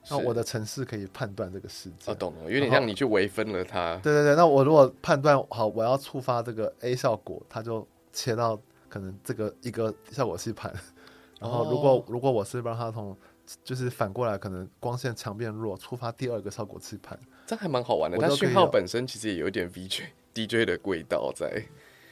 [0.09, 2.12] 那我的城市可以判断这个事件。
[2.12, 8.59] 哦懂了，有点像你去微分了它，对对对，那我如果判断好我要触发这个 A 效果，它就切到
[8.89, 10.73] 可能这个一个效果器盘，
[11.39, 13.15] 然后如果、哦如果我是让它从
[13.63, 17.17] 就是反过来，可能光线强变弱，触发第二个效果器盘。
[17.45, 18.17] 这还蛮好玩的。
[18.19, 20.03] 但讯号本身其实也有点 VJ
[20.34, 21.63] DJ 的味道在，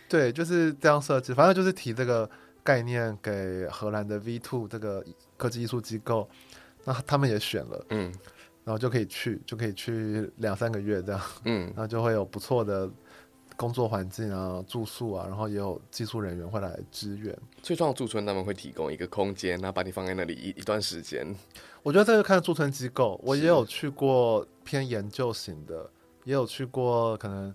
[0.09, 1.33] 对，就是这样设计。
[1.33, 2.29] 反正就是提这个
[2.63, 5.03] 概念给荷兰的 V Two 这个
[5.37, 6.29] 科技艺术机构，
[6.83, 8.13] 那他们也选了，嗯
[8.63, 12.87] 然后就可以去，就可以去两三个月这样，嗯然后就会有不错的
[13.61, 17.37] 工作环境啊、住宿啊，然后也有技术人员会来支援。
[17.61, 21.23] 最创驻村他们会提供一个空间，然后把你放在那里一一段时间，
[21.83, 25.87] 我觉得这个看驻村机构，我也有去过偏研究型的，
[26.23, 27.53] 也有去过可能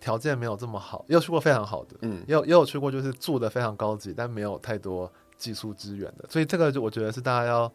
[0.00, 1.96] 条件没有这么好，也有去过非常好的。
[2.00, 7.70] 嗯也有也有去过，就是住的非常高级，但没有太多技术资源的，所以这个就我觉得是大家要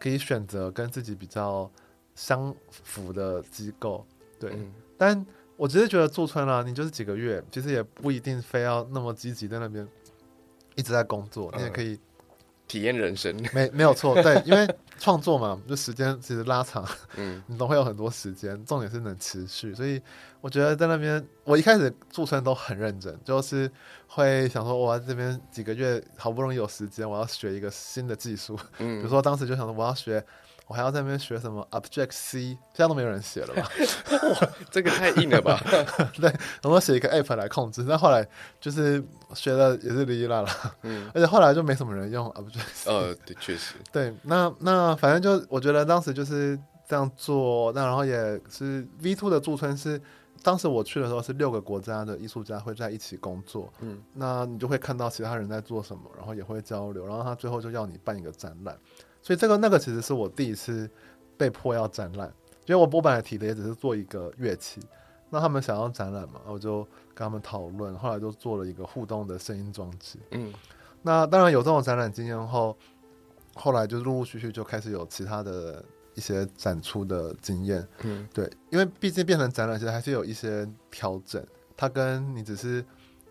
[0.00, 1.70] 可以选择跟自己比较
[2.16, 4.04] 相符的机构，
[4.40, 4.50] 对。
[4.50, 5.24] 嗯但
[5.56, 9.86] 我只是觉得驻村啊，你就是几个月，其实也不一定非要那么积极在那边
[10.74, 11.98] 一直在工作，你也嗯可以
[12.66, 14.66] 体验人生，没没有错，对，因为
[14.98, 16.84] 创作嘛，就时间其实拉长，
[17.16, 17.42] 嗯。
[17.46, 20.00] 你都会有很多时间，重点是能持续，所以
[20.40, 23.70] 我觉得在那边，我一开始驻村都很认真，就是
[24.08, 28.98] 会想说，我在这边几个月好不容易有时间，我要学一个新的技术，嗯。
[28.98, 30.24] 比嗯，如说当时就想说我要学，
[30.66, 33.68] 我还要在那边学什么 Object C，现在都没有人写了吧？
[34.70, 35.60] 这个太硬了吧？
[36.16, 36.30] 对
[36.62, 38.26] 然后写一个 App 来控制，但后来
[38.60, 39.02] 就是
[39.34, 40.50] 学的也是哩哩啦啦，
[40.82, 42.90] 嗯，而且后来就没什么人用 Object C。
[42.90, 50.00] 呃，对，确实，对，那那反正就我觉得当时就是这样做，那然后也是 V two 的驻村是
[50.42, 58.76] 当时我去的时候是六个国家的艺术家会在一起工作，嗯那你就会看到其他人在做什么，然后也会交流，然后他最后就要你办一个展览，
[59.24, 60.88] 所以这个那个其实是我第一次
[61.36, 62.30] 被迫要展览，
[62.66, 64.82] 因为我我本来提的也只是做一个乐器，
[65.30, 66.84] 那他们想要展览嘛，我就
[67.14, 70.18] 跟他们讨论，后来就做了一个互动的声音装置。
[70.32, 70.52] 嗯
[71.00, 72.76] 那当然有这种展览经验后，
[73.54, 75.82] 后来就陆陆续续就开始有其他的
[76.14, 77.86] 一些展出的经验。
[78.02, 81.42] 嗯，对，因为毕竟变成展览，其实还是有一些调整，
[81.76, 82.84] 它跟你只是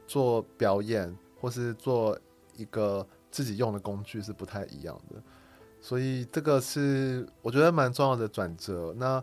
[0.05, 2.17] 做表演或是做
[2.55, 5.15] 一个自己用的工具是不太一样的，
[5.83, 8.95] 所以这个是我觉得蛮重要的转折。
[8.97, 9.21] 那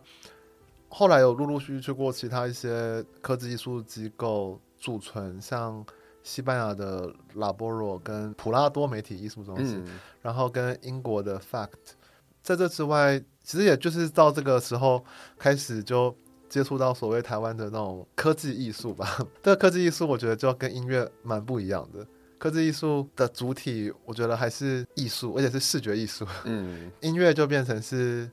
[0.90, 5.82] 后来有陆陆续续去过其他一些科技艺术机构驻村，像
[6.22, 11.96] 西班牙的拉波罗跟普拉多媒体艺术中心，嗯，然后跟英国的 Fact，
[12.42, 15.02] 在这之外，其实也就是到这个时候
[15.38, 16.14] 开始就
[16.46, 19.16] 接触到所谓台湾的那种科技艺术吧。
[19.42, 22.06] 这个科技艺术，我觉得就跟音乐蛮不一样的。
[22.40, 26.26] 科技艺术的主体，我觉得还是艺术，而且是视觉艺术。
[26.44, 28.28] 嗯， 音乐就变成是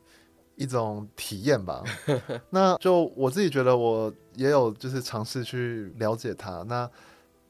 [0.56, 1.84] 一种体验吧。
[2.50, 6.64] 那就我自己觉得，我也有就是尝试去了解它。
[6.64, 6.90] 那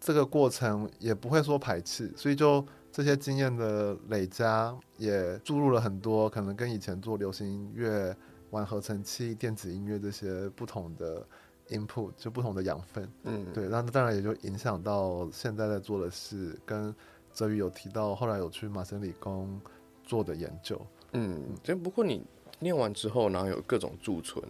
[0.02, 8.18] 这个过程也不会说排斥，所以就这些经验的累加，也注入了很多可能跟以前做流行音乐、
[8.50, 11.24] 玩合成器、电子音乐这些不同的
[11.70, 13.10] input，就不同的养分。
[13.24, 16.94] 嗯，对，那当然也就影响到现在在做的事，跟
[17.32, 19.60] 泽宇有提到，后来有去麻省理工
[20.04, 20.80] 做的研究。
[21.14, 22.26] 嗯，这不过你
[22.60, 24.44] 念完之后，然后有各种驻存，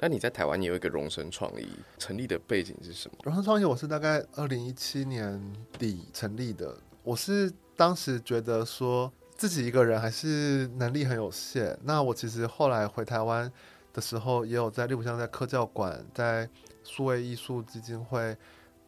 [0.00, 1.66] 那你在台湾也有一个荣生创意
[1.98, 3.16] 成立的背景是什么？
[3.22, 5.40] 荣生创意我是大概二零一七年
[5.78, 11.78] 底成立的，我是当时觉得说自己一个人还是能力很有限。
[11.82, 13.50] 那我其实后来回台湾
[13.94, 16.46] 的时候，也有在，六不像在科教馆、在
[16.82, 18.36] 数位艺术基金会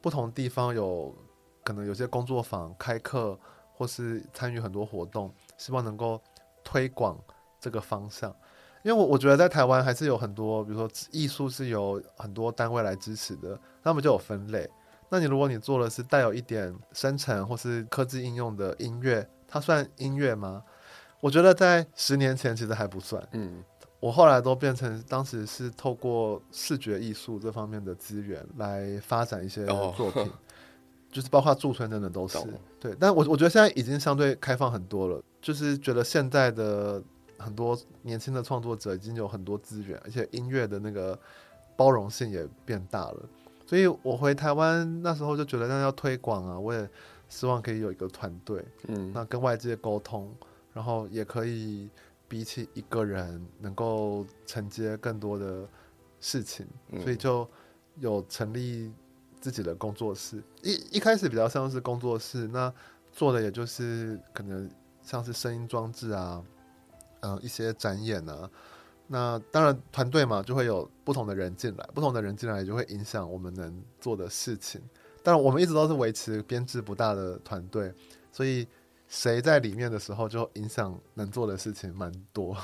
[0.02, 1.14] 不同地方有
[1.64, 3.38] 可能有些工作坊开课，
[3.72, 6.20] 或是参与很多活动，希望能够
[6.62, 7.18] 推广
[7.58, 8.34] 这个方向。
[8.82, 14.68] 因为我我觉得在台湾还是有很多，比如说艺术是由很多单位来支持的，那么就有分类。
[15.08, 20.62] 那你如果你做的是带有一点生成或是科技应用的音乐，它算音乐吗？
[21.20, 23.24] 我觉得在十年前其实还不算。
[23.32, 23.62] 嗯
[24.06, 30.30] 我后来都变成当时是透过视觉艺术这方面的资源来发展一些哦作品，
[31.10, 32.38] 就是包括驻村等等都是
[32.78, 32.94] 对。
[33.00, 37.02] 但我我觉得现在已经相对开放很多了，就是觉得现在的
[37.36, 41.18] 很多年轻的创作者已经有很多资源，而且音乐的那个
[41.74, 43.28] 包容性也变大了。
[43.66, 46.88] 所以我回台湾那时候就觉得那要推广啊，我也
[47.28, 50.32] 希望可以有一个团队，嗯，那跟外界沟通，
[50.72, 51.88] 然后也可以
[52.28, 55.68] 比起一个人能够承接更多的
[56.20, 57.48] 事情，嗯所以就
[57.98, 58.92] 有成立
[59.40, 60.42] 自己的工作室。
[60.62, 62.72] 一一开始比较像是工作室，那
[63.12, 64.70] 做的也就是可能
[65.02, 66.42] 像是声音装置啊，
[67.20, 68.50] 嗯、一些展演啊。
[69.08, 74.82] 那当然，团队嘛，就会有不同的人进来，不同的人进来也就会影响我们能做的事情。
[75.22, 77.94] 当然，我们一直都是维持编制不大的团队，
[78.32, 78.66] 所以
[79.08, 82.56] 谁在里面的时候，就影响能做的事情蛮多。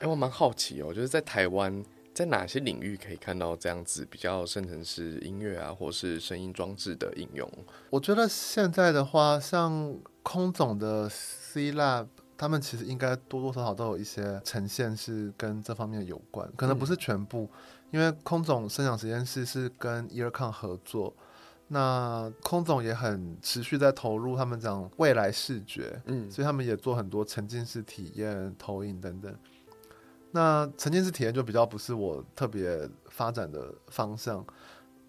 [0.00, 1.84] 哎、我蛮好奇哦，就是在台湾，
[2.14, 7.50] 在哪些领域可以看到这样子比较生成式音乐啊，或是声音装置的应用？
[7.90, 12.06] 我觉得现在的话，像空总的 C Lab，
[12.36, 17.50] 他们其实应该多多少少都有一些呈现是跟这方面有关，可能不是全部，
[17.90, 21.12] 因为空总声响实验室是跟 EarCon 合作，
[21.68, 29.34] 那空总也很持续在投入他们讲未来视觉，嗯所以他们也做很多沉浸式体验、投影等等。
[30.30, 34.44] 那沉浸式体验就比较不是我特别发展的方向，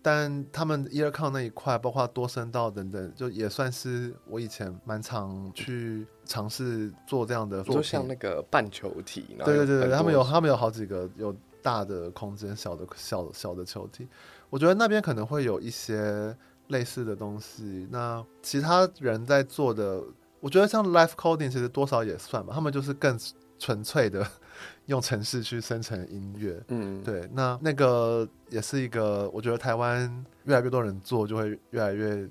[0.01, 7.75] 但他们 EarCon 那一块，包括多声道等等，就也算是我以前蛮常去尝试做这样的作品。
[7.75, 14.07] 就像那个半球体，对对对对，他们有他们有好几个有大的空间，小的小小的球体，
[14.49, 16.33] 我觉得那边可能会有一些
[16.69, 17.87] 类似的东西。
[17.91, 20.01] 那其他人在做的，
[20.39, 23.19] 我觉得像 life coding 其实多少也算吧，他们就是更
[23.59, 24.25] 纯粹的
[24.87, 26.63] 用程式去生成音乐。
[26.69, 32.27] 嗯，对，那那个也是一个，我觉得台湾越来越多人做，就会越来越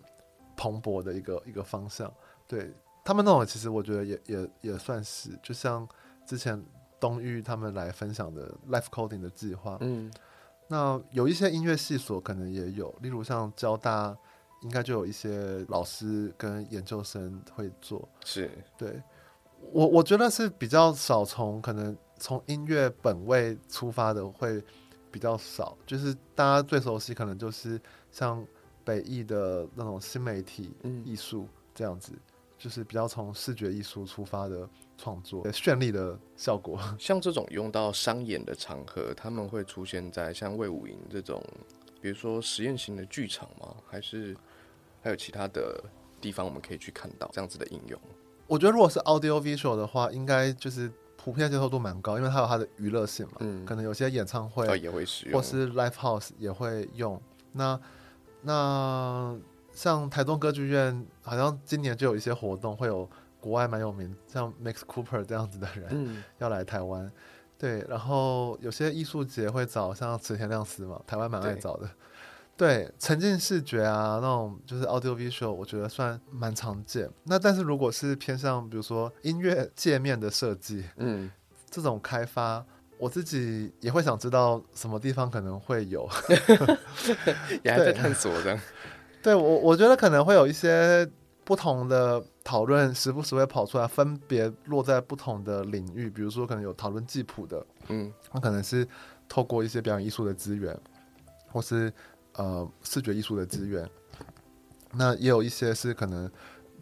[0.57, 2.13] 蓬勃的一个一个方向。
[2.46, 2.73] 对
[3.04, 5.87] 他们那种，其实我觉得也也也算是，就像
[6.27, 6.63] 之前
[6.98, 10.10] 东玉他们来分享的 life coding 的计划，嗯
[10.71, 14.15] 那有一些音乐系所可能也有，例如像交大，
[14.63, 18.09] 应该就有一些老师跟研究生会做。
[18.25, 19.02] 是对
[19.73, 24.63] 我，我觉得是比较少从可能从音乐本位出发的会
[25.11, 27.81] 比较少，就是大家最熟悉可能就是
[28.11, 28.44] 像
[28.85, 32.13] 北艺的那种新媒体嗯艺术这样子，
[32.56, 36.79] 就是比较从视觉艺术出发的创作，绚丽的效果。
[36.98, 41.42] 像这种用到商演的场合，他们会出现在像魏武营这种，
[42.00, 43.75] 比如说实验型的剧场吗？
[43.87, 44.37] 还是
[45.01, 45.83] 还有其他的
[46.21, 48.01] 地方我们可以去看到这样子的应用？
[48.46, 53.35] 我觉得如果是 audio visual 的话，应该就是普遍接受度蛮高，因为它有它的娱乐性嘛。
[53.40, 57.21] 嗯可能有些演唱会哦也会使用，或是 live house 也会用。
[57.53, 57.79] 那
[58.42, 59.37] 那
[59.73, 67.11] 像台东歌剧院，好像今年就有一些活动，会有国外蛮有名，像 Max Cooper 这样子的人嗯要来台湾。
[67.59, 71.90] 对，然后有些艺术节会找像池田亮司嘛，台湾蛮爱找的。
[72.59, 77.09] 对，沉浸视觉啊，那种就是 audio visual，我觉得算蛮常见。
[77.23, 81.31] 那但是如果是偏向比如说音乐界面的设计，嗯，
[81.71, 82.67] 这种开发，
[82.98, 86.09] 我自己也会想知道什么地方可能会有。
[87.63, 88.59] 也还在探索的，
[89.23, 91.09] 对我，我觉得可能会有一些
[91.44, 96.11] 不同的讨论，时不时会跑出来，分别落在不同的领域。
[96.11, 98.85] 比如说，可能有讨论记谱的，嗯那可能是
[99.29, 100.77] 透过一些表演艺术的资源，
[101.52, 101.92] 或是
[102.39, 103.87] 呃视觉艺术的资源。
[104.93, 106.31] 那也有一些是可能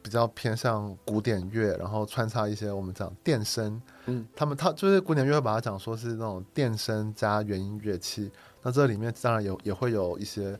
[0.01, 8.31] 比较偏向古典乐，然后穿插一些我们讲电声，嗯，他们他就是古典乐会把它讲说是那种电声加元音乐器。
[8.63, 10.57] 那这里面当然有也会有一些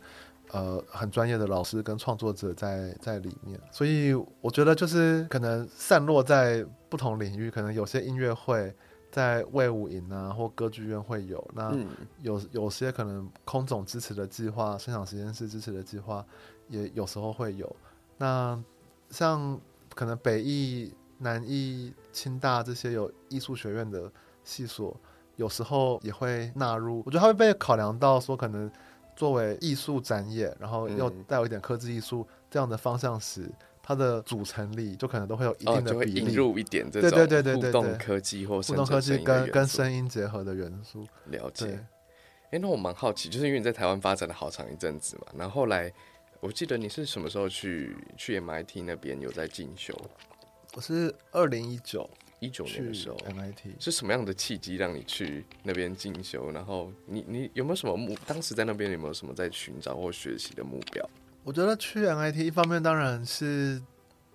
[0.51, 8.75] 呃很专业的老师跟创作者在在里面，所以我觉得就是可能散落在不同领域，可能有些音乐会
[9.17, 11.89] 在魏武营啊或歌剧院会有，那嗯
[12.21, 16.23] 有有些可能空总支持的计划、生产实验室支持的计划，
[16.69, 17.75] 也有时候会有。
[18.19, 18.63] 那
[19.09, 19.59] 像
[19.95, 24.13] 可能北艺、南艺、清大这些有艺术学院的
[24.45, 24.95] 系所，
[25.37, 27.03] 有时候也会纳入。
[27.07, 28.71] 我觉得它会被考量到说，可能
[29.17, 33.51] 作为艺术展演，然后又嗯带有一点科技艺术这样的方向时，
[33.87, 36.35] 它的组成力就可能都会有一哦定的比例。
[36.35, 41.79] 入一点这对种对对对对互动对科技或互动科技跟跟声音结合的元素，了解对。
[42.51, 45.93] 哎、那我蛮好奇，就是因为你在台湾发展了好长一阵子嘛，然后后来
[46.41, 49.95] 我记得你是什么时候去去 MIT 那边有在进修？
[50.75, 52.09] 我是二零一九
[52.41, 56.51] 一九年去的时候，MIT，是什么样的契机让你去那边进修？
[56.51, 58.17] 然后你你有没有什么目？
[58.27, 61.09] 当时在那边有没有什么在寻找或学习的目标？
[61.47, 63.81] 我觉得去 MIT 一方面当然是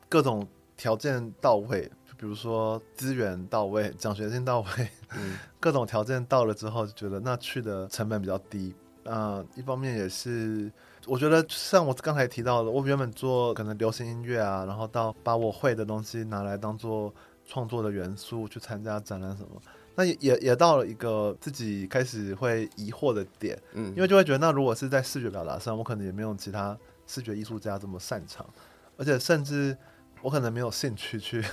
[0.07, 0.47] 各种
[0.77, 4.67] 条件到位，就比如说资源到位、奖学金到位，
[5.13, 5.37] 嗯。
[5.59, 8.73] 各种条件到了之后，就觉得那去的成本比较低。
[9.03, 10.71] 嗯、一方面也是，
[11.05, 17.13] 我觉得像我刚才提到的，我原本做可能流行音乐啊，然后到把我会的东西拿来当做
[17.45, 19.61] 创作的元素去参加展览什么，
[19.95, 26.77] 那也也也到了一个自己开始会疑惑的点，嗯，因为就会觉得，那如果是在视觉表达上，我可能也没有其他
[27.11, 28.47] 视觉艺术家这么擅长，
[28.95, 29.77] 而且甚至
[30.21, 31.43] 我可能没有兴趣去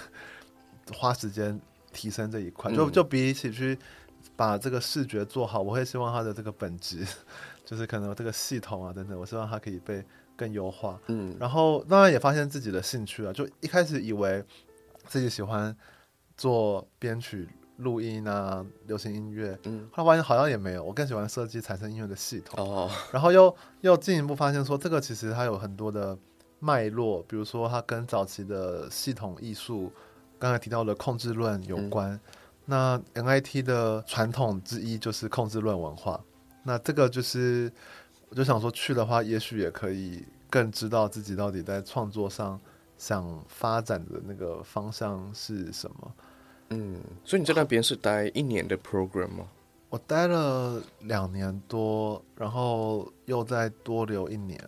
[0.94, 1.60] 花时间
[1.92, 2.72] 提升这一块。
[2.72, 3.76] 就嗯就比起去
[4.36, 7.04] 把这个视觉做好，我会希望它的这个本质，
[7.64, 10.04] 就是可能这个系统啊等等，我希望它可以被
[10.36, 11.00] 更优化。
[11.08, 14.44] 嗯然后当然也发现自己的兴趣啊，就一开始以为
[15.06, 15.76] 自己喜欢
[16.36, 17.48] 做编曲、
[17.78, 22.64] 录音啊、流行音乐，嗯后来发现好像也没有，我更喜欢设计产生音乐的系统。
[22.64, 26.16] 哦然后又又进一步发现说，这个其实它有很多的
[26.58, 29.92] 脉络，比如说它跟早期的系统艺术，
[30.38, 32.18] 刚才提到的控制论有关。
[32.64, 36.20] 那 NIT 的传统之一就是控制论文化，
[36.64, 37.72] 那这个就是
[38.28, 42.60] 我就想说去的话，也许也可以更知道自己到底在创作上
[42.98, 46.12] 想发展的那个方向是什么。
[46.70, 49.46] 嗯，所以你在那边是待一年的 program 吗？
[49.90, 54.62] 我待了两年多，然后又再多留一年，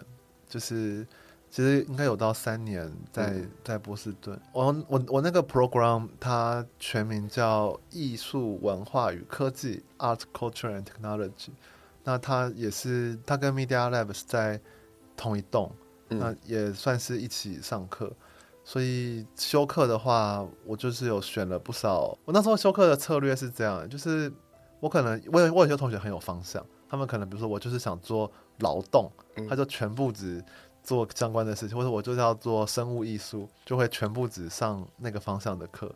[0.49, 1.07] 就是
[1.51, 4.41] 其实应该有到三年在、嗯在波士顿。
[4.53, 11.51] 我我我那个 program 它全名叫艺术文化与科技 （Art, Culture and Technology）。
[12.03, 14.59] 那它也是它跟 Media Lab 是在
[15.19, 15.71] 同一栋，
[16.09, 18.11] 那嗯也算是一起上课。
[18.65, 22.17] 所以修课的话，我就是有选了不少。
[22.25, 24.33] 我那时候修课的策略是这样，就是
[24.81, 30.45] 我可能我有我有些同学很有方向，他们可能比如说我就是想做劳动，嗯他就全部只
[30.83, 35.93] 做相关的事情，或者我就是要做生物艺术，就会全部只上那个方向的课。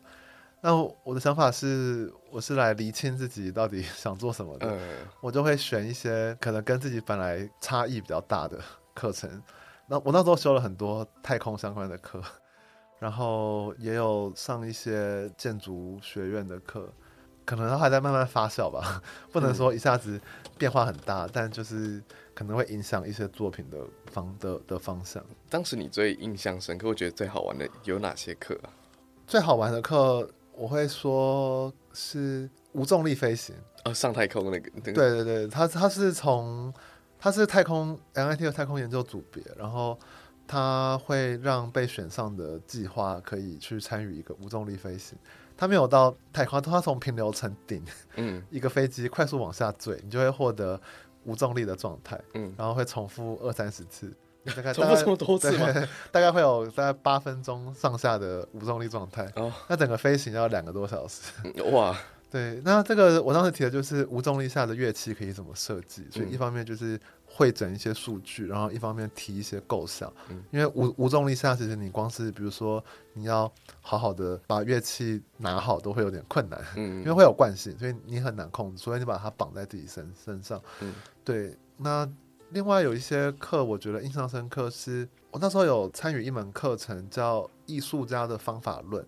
[0.60, 4.66] 那我的想法是，我是来厘清自己到底想做什么的。
[4.70, 4.80] 嗯
[5.20, 8.58] 我就会选一些可能跟自己本来差异比较大的
[8.94, 9.42] 课程。
[9.86, 12.22] 那我那时候修了很多太空相关的课，
[12.98, 16.92] 然后也有上一些建筑学院的课，
[17.44, 20.20] 可能它还在慢慢发酵吧，不能说一下子
[20.56, 22.02] 变化很大，但就是
[22.34, 23.78] 可能会影响一些作品的
[24.10, 25.22] 方的的方向。
[25.50, 28.70] 当时你最印象深刻，我觉得最好玩的有哪些课啊？
[29.26, 33.54] 最好玩的课，我会说是无重力飞行。
[33.84, 36.72] 哦，上太空那个，那个，对对对，他他是从
[37.18, 39.98] 他是太空 MIT 的太空研究组别，然后
[40.46, 45.16] 他会让被选上的计划可以去参与一个无重力飞行。
[45.56, 47.80] 它没有到太夸张，它从平流层顶
[48.16, 50.80] 嗯 一个飞机快速往下坠，你就会获得
[51.22, 54.12] 无重力的状态，嗯，然后会重复二三十次，
[54.56, 55.66] 大概 重复这么多次吗？
[56.10, 59.30] 大概会有大概八分钟上下的无重力状态。
[59.36, 61.30] 哦，那整个飞行要两个多小时。
[61.44, 61.96] 嗯哇，
[62.28, 66.98] 对，那这个我当时提的就是无重力下的乐器可以怎么设计，所以嗯一方面就是
[67.36, 70.12] 会整一些数据，然后一方面提一些构想。
[70.30, 72.82] 嗯因为无无重力下，其实你光是比如说
[73.12, 80.62] 你要好好的把乐器拿好，都会有点困难，嗯，因为会有惯性，所以你很难控制，所以你把它绑在自己身身上。
[80.80, 82.08] 嗯对，那
[82.50, 89.04] 另外有一些课，我觉得印象深刻是，我那时候有参与一门课程叫艺术家的方法论，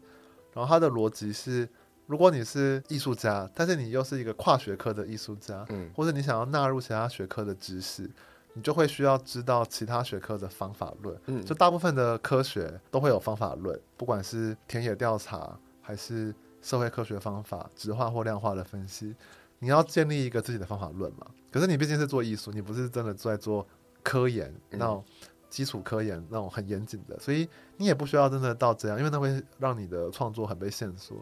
[0.52, 1.68] 然后它的逻辑是，
[2.06, 8.08] 如果你是艺术家，但是你又是一个跨学科的艺术家，嗯或者你想要纳入其他学科的知识，
[8.52, 11.18] 你就会需要知道其他学科的方法论。
[11.26, 19.14] 嗯，就大部分的科学都会有方法论，不管是田野调查还是社会科学方法、质化或量化的分析，
[19.58, 21.26] 你要建立一个自己的方法论嘛。
[21.50, 23.66] 可是你毕竟是做艺术，你不是真的在做
[24.02, 25.04] 科研嗯那种
[25.50, 27.48] 基础科研那种很严谨的，所以
[27.78, 31.16] 你也不需要真的到这样，因为那会让你的创作很被限缩。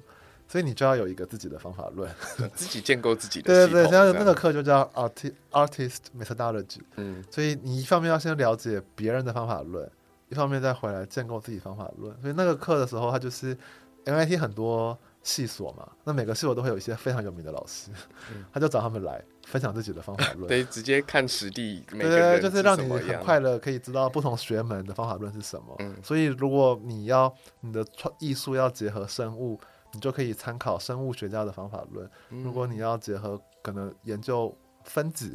[0.46, 2.08] 所以你就要有一个自己的方法论，
[2.54, 7.24] 自己建构自己的对对对，像那个课就叫 artist artist methodology，嗯。
[7.30, 9.90] 所以你一方面要先了解别人的方法论，
[10.28, 12.14] 一方面再回来建构自己方法论。
[12.20, 13.56] 所以那个课的时候，他就是
[14.04, 17.90] MIT 很多系所嘛，那每个系所都会有一些非常有名的老师，
[18.30, 18.44] 嗯。
[18.52, 20.46] 他就找他们来分享自己的方法论。
[20.46, 25.74] 对直接看实地，对对对，就是让你很快的可以知道不同学门的方法论是什么。
[25.78, 25.96] 嗯。
[26.02, 29.58] 所以如果你要你的创艺术要结合生物，
[29.94, 32.10] 你就可以参考生物学家的方法论。
[32.30, 35.34] 嗯如果你要结合可能研究分子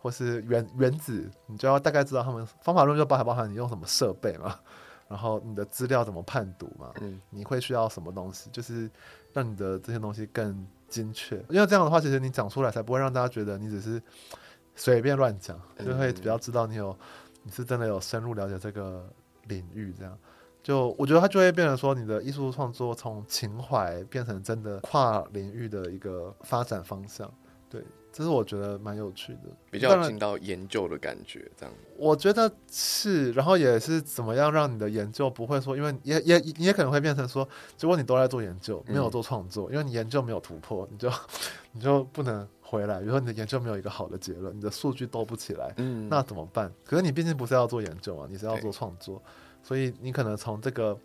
[0.00, 4.58] 或是原原子，你就要大概知道他们方法论就包含包含你用什么设备嘛，
[5.08, 8.90] 然后你的资料怎么判读嘛，嗯你会需要什么东西，就是
[9.32, 11.36] 让你的这些东西更精确。
[11.48, 14.02] 因为这样的话，其实你讲出来才不会让大家觉得你只是
[14.74, 16.96] 随便乱讲，就会比较知道你有
[17.44, 19.08] 你是真的有深入了解这个
[19.46, 20.18] 领域这样。
[20.62, 27.28] 就我觉得它就会变成说，你的艺术创作从情怀变成真的跨领域的一个发展方向。
[27.68, 27.82] 对，
[28.12, 29.48] 这是我觉得蛮有趣的。
[29.70, 31.74] 比较进到研究的感觉，这样。
[31.96, 41.10] 我觉得是，然后也是怎么样让你的研究不会说，因为也也你也可能会变成说，结果你都在做研究，没有做创作，因为你研究没有突破，你就
[41.72, 43.00] 你就不能回来。
[43.00, 46.70] 比如说你的研究没有一个好的结论，你的数据都不起来，嗯那怎么办？
[46.84, 49.22] 可是你毕竟不是要做研究嘛，你是要做创作，
[49.62, 50.98] 所以你可能从这个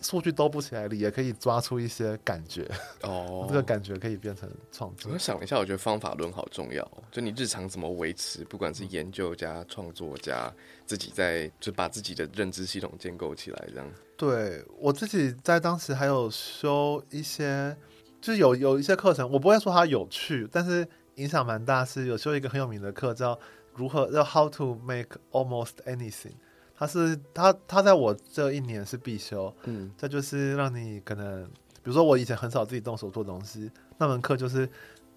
[0.00, 2.68] 数据兜不起来里，也可以抓出一些感觉，
[3.02, 5.18] 哦， 这个感觉可以变成创作我。
[5.18, 7.02] 想一下，我觉得方法论好重要哦。
[7.12, 10.52] 就你日常怎么维持，不管是研究家、创作家，
[10.86, 13.88] 自己在就把自己的认知系统建构起来，这样。
[14.16, 17.76] 对我自己在当时还有修一些，
[18.20, 20.86] 就是有有一些课程，我不会说它有趣，但是
[21.16, 23.38] 影响蛮大，是有修一个很有名的课叫
[23.74, 26.34] 如何要 How to Make Almost Anything。
[26.82, 34.68] 它是他他在我这一年是必修，嗯这就是让你可能，比如说我以前很少自己动手做东西，那门课就是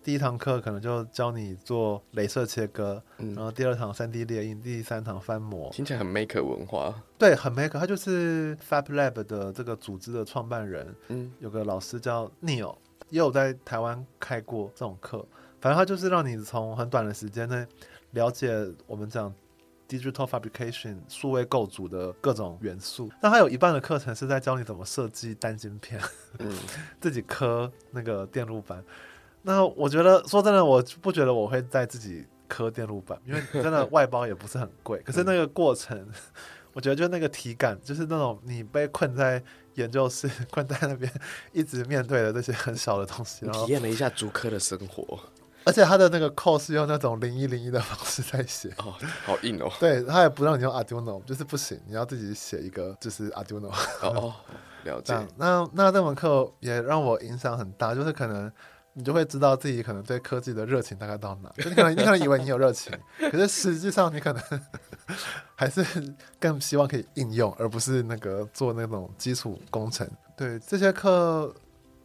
[0.03, 6.93] 第一堂课可能就教你做镭射切割，然嗯，后第二堂三 D 列印，第三堂翻模，听起来很 maker 文化。
[7.17, 7.79] 对，很 make。
[7.79, 12.75] 他就是 Fab Lab 的这个组织的创办人，嗯有个老师叫 Neil，
[13.09, 15.25] 也有在台湾开过这种课。
[15.59, 17.65] 反正他就是让你从很短的时间内
[18.11, 18.53] 了解
[18.85, 19.33] 我们讲
[19.87, 23.09] digital fabrication 数位构筑的各种元素。
[23.21, 25.99] 那它有一半的课程是在教你怎么设计单晶片，
[26.39, 26.51] 嗯，
[27.01, 28.83] 自己磕那个电路板。
[29.41, 34.99] 那我觉得说真的，我不觉得我会在自己磕电路板，因为真的外包也不是很贵。
[35.05, 36.07] 可是那个过程，
[36.73, 39.43] 我觉得就那个体感，就是那种你被困在
[39.75, 41.11] 研究室， 困在那边，
[41.51, 45.19] 一直面对的这些很小的东西，然后体验了一下竹科的生活
[45.65, 48.69] 而且他的那个 code 是用那种零一零一的方式在写。
[48.77, 48.93] 哦，
[49.25, 49.69] 好硬哦。
[49.79, 53.69] 对他也不让你用 Arduino，就是不行，你要自己写一个就是 Arduino。
[53.69, 54.33] 哦哦，
[54.83, 58.51] 了解那。，那那这门课也让我影响很大，就是可能
[58.93, 61.51] 你就会知道自己可能对科技的热情大概到哪。
[61.57, 62.93] 就你可能 你可能以为你有热情，
[63.31, 64.43] 可是实际上你可能
[65.55, 65.83] 还是
[66.39, 70.07] 更希望可以应用，而不是那个做那种基础工程。
[70.37, 71.51] 对这些课。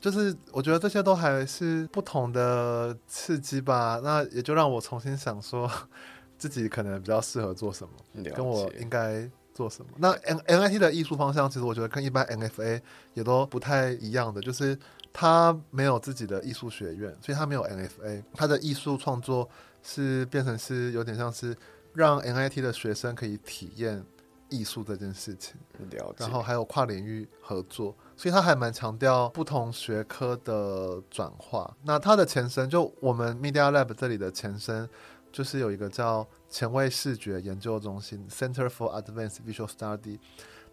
[0.01, 5.71] 就是我觉得这些都还是不同的刺激吧，那也就让我重新想说
[6.39, 8.25] 自己可能比较适合做什么。
[8.35, 9.91] 跟我应该做什么。
[9.99, 12.83] 那 N N I T 的艺术方向，其实我觉得跟一般 N F A
[13.13, 14.79] 也都不太一样的，就是
[15.13, 19.47] 他没有自己的艺术学院，所以他没有 N F A，他的艺术创作
[19.83, 21.55] 是变成是有点像是
[21.93, 24.03] 让 N I T 的学生可以体验
[24.51, 25.55] 艺术这件事情，
[25.91, 26.17] 了解。
[26.19, 31.75] 然后还有跨领域合作，所以他还蛮强调不同学科的转化。
[31.85, 34.89] 那他的前身就我们 Media Lab 这里的前身，
[35.33, 40.19] 就是有一个叫前卫视觉研究中心 （Center for Advanced Visual Study），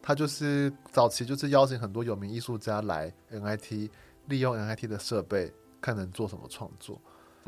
[0.01, 3.89] 它就是早期就是邀请很多有名艺术家来 NIT，
[4.25, 6.99] 利用 NIT 的设备，看能做什么创作。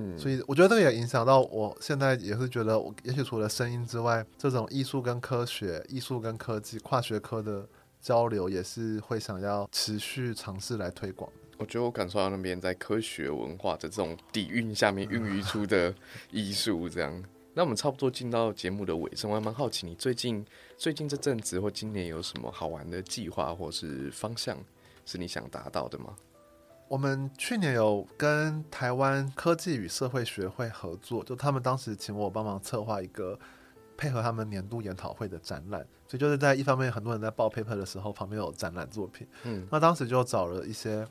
[0.02, 7.68] 嗯，所以我觉得这个也影响到我现在也是觉得，我也许除了声音之外，这种艺术跟科学、艺术跟科技跨学科的
[8.00, 11.30] 交流，也是会想要持续尝试来推广。
[11.58, 15.94] 我觉得我感受到那边在科学文化的这种底蕴下面孕育出的
[16.32, 17.22] 艺术，这样。
[17.54, 20.46] 那我们差不多进到节目的尾声，我还蛮好奇你最近
[20.78, 24.58] 最近这阵子或今年有什么好玩的计划或是方向
[25.06, 26.16] 是你想达到的吗？
[26.90, 33.38] 我们去年有跟台湾科技与社会学会合作，就他们当时请我帮忙策划一个
[33.96, 39.28] 配合他们年度研讨会的展览，所以就是在一方面很多人在报 paper 的时候，旁边有展览作品。
[39.44, 41.08] 嗯，那当时就找了一些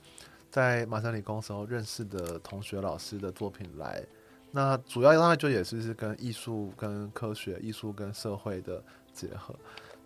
[0.51, 4.05] 在麻省理工时候认识的同学、老师的作品来。
[4.51, 9.55] 那主要当然就也是是跟艺术、跟科学、艺术跟社会的结合。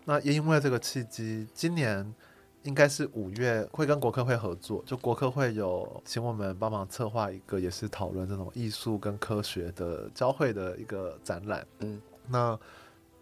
[0.05, 2.13] 那也因为这个契机，今年
[2.63, 11.65] 应该是五月会跟国科会合作，就国科会有请我们帮忙策划一个，也是讨论这种艺术跟科学的交汇的一个展览。
[11.79, 12.57] 嗯，那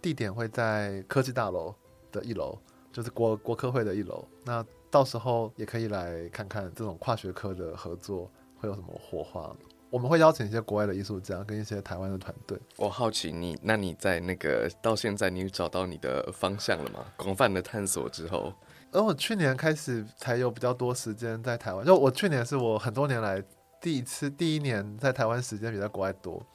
[0.02, 1.74] 地点会在科技大楼
[2.12, 2.58] 的一楼，
[2.92, 4.24] 就是国国科会的一楼。
[4.44, 8.30] 那到时候也可以来看看这种跨学科的合作
[8.60, 9.56] 会有什么火花。
[9.90, 12.58] 我们会邀请一些国外的艺术家跟一些台湾的团队。
[12.78, 17.06] 我好奇你，那你在那个到现在，你找到你的方向了吗？
[17.18, 18.54] 广泛的探索之后，
[18.92, 21.86] 而我去年开始才有比较多时间在台湾。
[21.86, 23.44] 就我去年是我很多年来
[23.80, 26.46] 第一次，第一年在台湾时间比在国外多，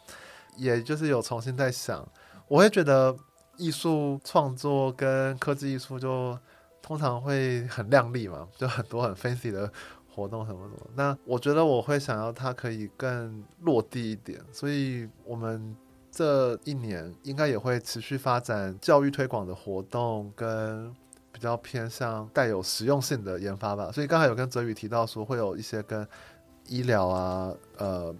[0.56, 2.06] 也就是有重新在想，
[2.48, 3.16] 我会觉得
[3.56, 6.38] 艺术创作跟科技艺术就
[6.80, 9.72] 通常会很亮丽嘛，就很多很 fancy 的。
[10.16, 15.76] 活动什么什么，那我觉得我会想要它可以更落地一点，所以我们
[16.10, 20.90] 这一年应该也会持续发展教育推广的活动，跟
[21.36, 23.92] 比较偏向带有实用性的研发吧。
[23.92, 26.08] 所以刚才有跟泽宇提到说，会有一些跟
[26.66, 28.14] 医疗啊，呃，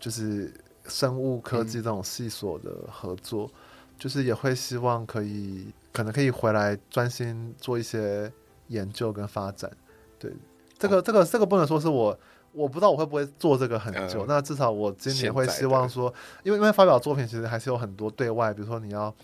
[0.00, 0.52] 就是
[0.88, 3.48] 生物科技这种细所的合作，
[3.96, 8.30] 就是也会希望可以可能可以回来专心做一些
[8.66, 9.70] 研究跟发展，
[10.18, 10.32] 对。
[10.76, 12.18] 这个这个这个不能说是我，
[12.50, 14.26] 我不知道我会不会做这个很久。
[14.26, 16.12] 那至少我今年会希望说，
[16.42, 19.14] 因为因为发表作品其实还是有很多对外，比如说你要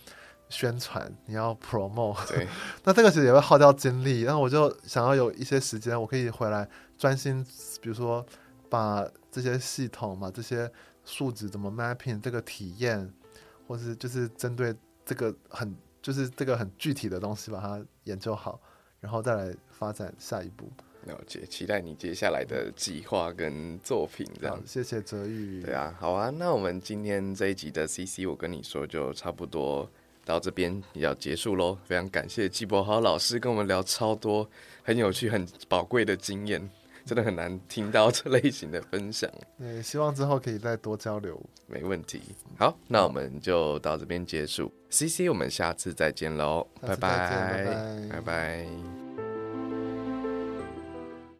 [0.48, 2.46] 宣传，你要 promote，对，
[2.84, 4.22] 那这个其实也会耗掉精力。
[4.22, 7.44] 然后我就想要有一些时间，我可以回来专心，
[7.80, 8.24] 比如说
[8.68, 10.70] 把这些系统嘛，这些
[11.04, 13.12] 数值怎么 mapping 这个体验，
[13.66, 14.74] 或是就是针对
[15.04, 18.60] 这个很就是这个很具体的东西把它研究好，
[19.00, 20.70] 然后再来发展下一步。
[21.04, 24.60] 了解，期待你接下来的计划跟作品，这样。
[24.66, 25.62] 谢谢泽宇。
[25.62, 29.88] 对啊，好啊，那我们今天这一集的 CC，我跟你说就差不多
[30.28, 31.78] 到这边也要结束喽。
[31.86, 34.46] 非常感谢季伯豪老师跟我们聊超多
[34.82, 36.68] 很有趣、很宝贵的经验，
[37.06, 39.30] 真的很难听到这类型的分享。
[39.58, 41.42] 对，希望之后可以再多交流。
[41.66, 42.20] 没问题。
[42.58, 44.70] 好，那我们就到这边结束。
[44.90, 49.27] CC，我们下次再见喽，拜拜拜拜拜。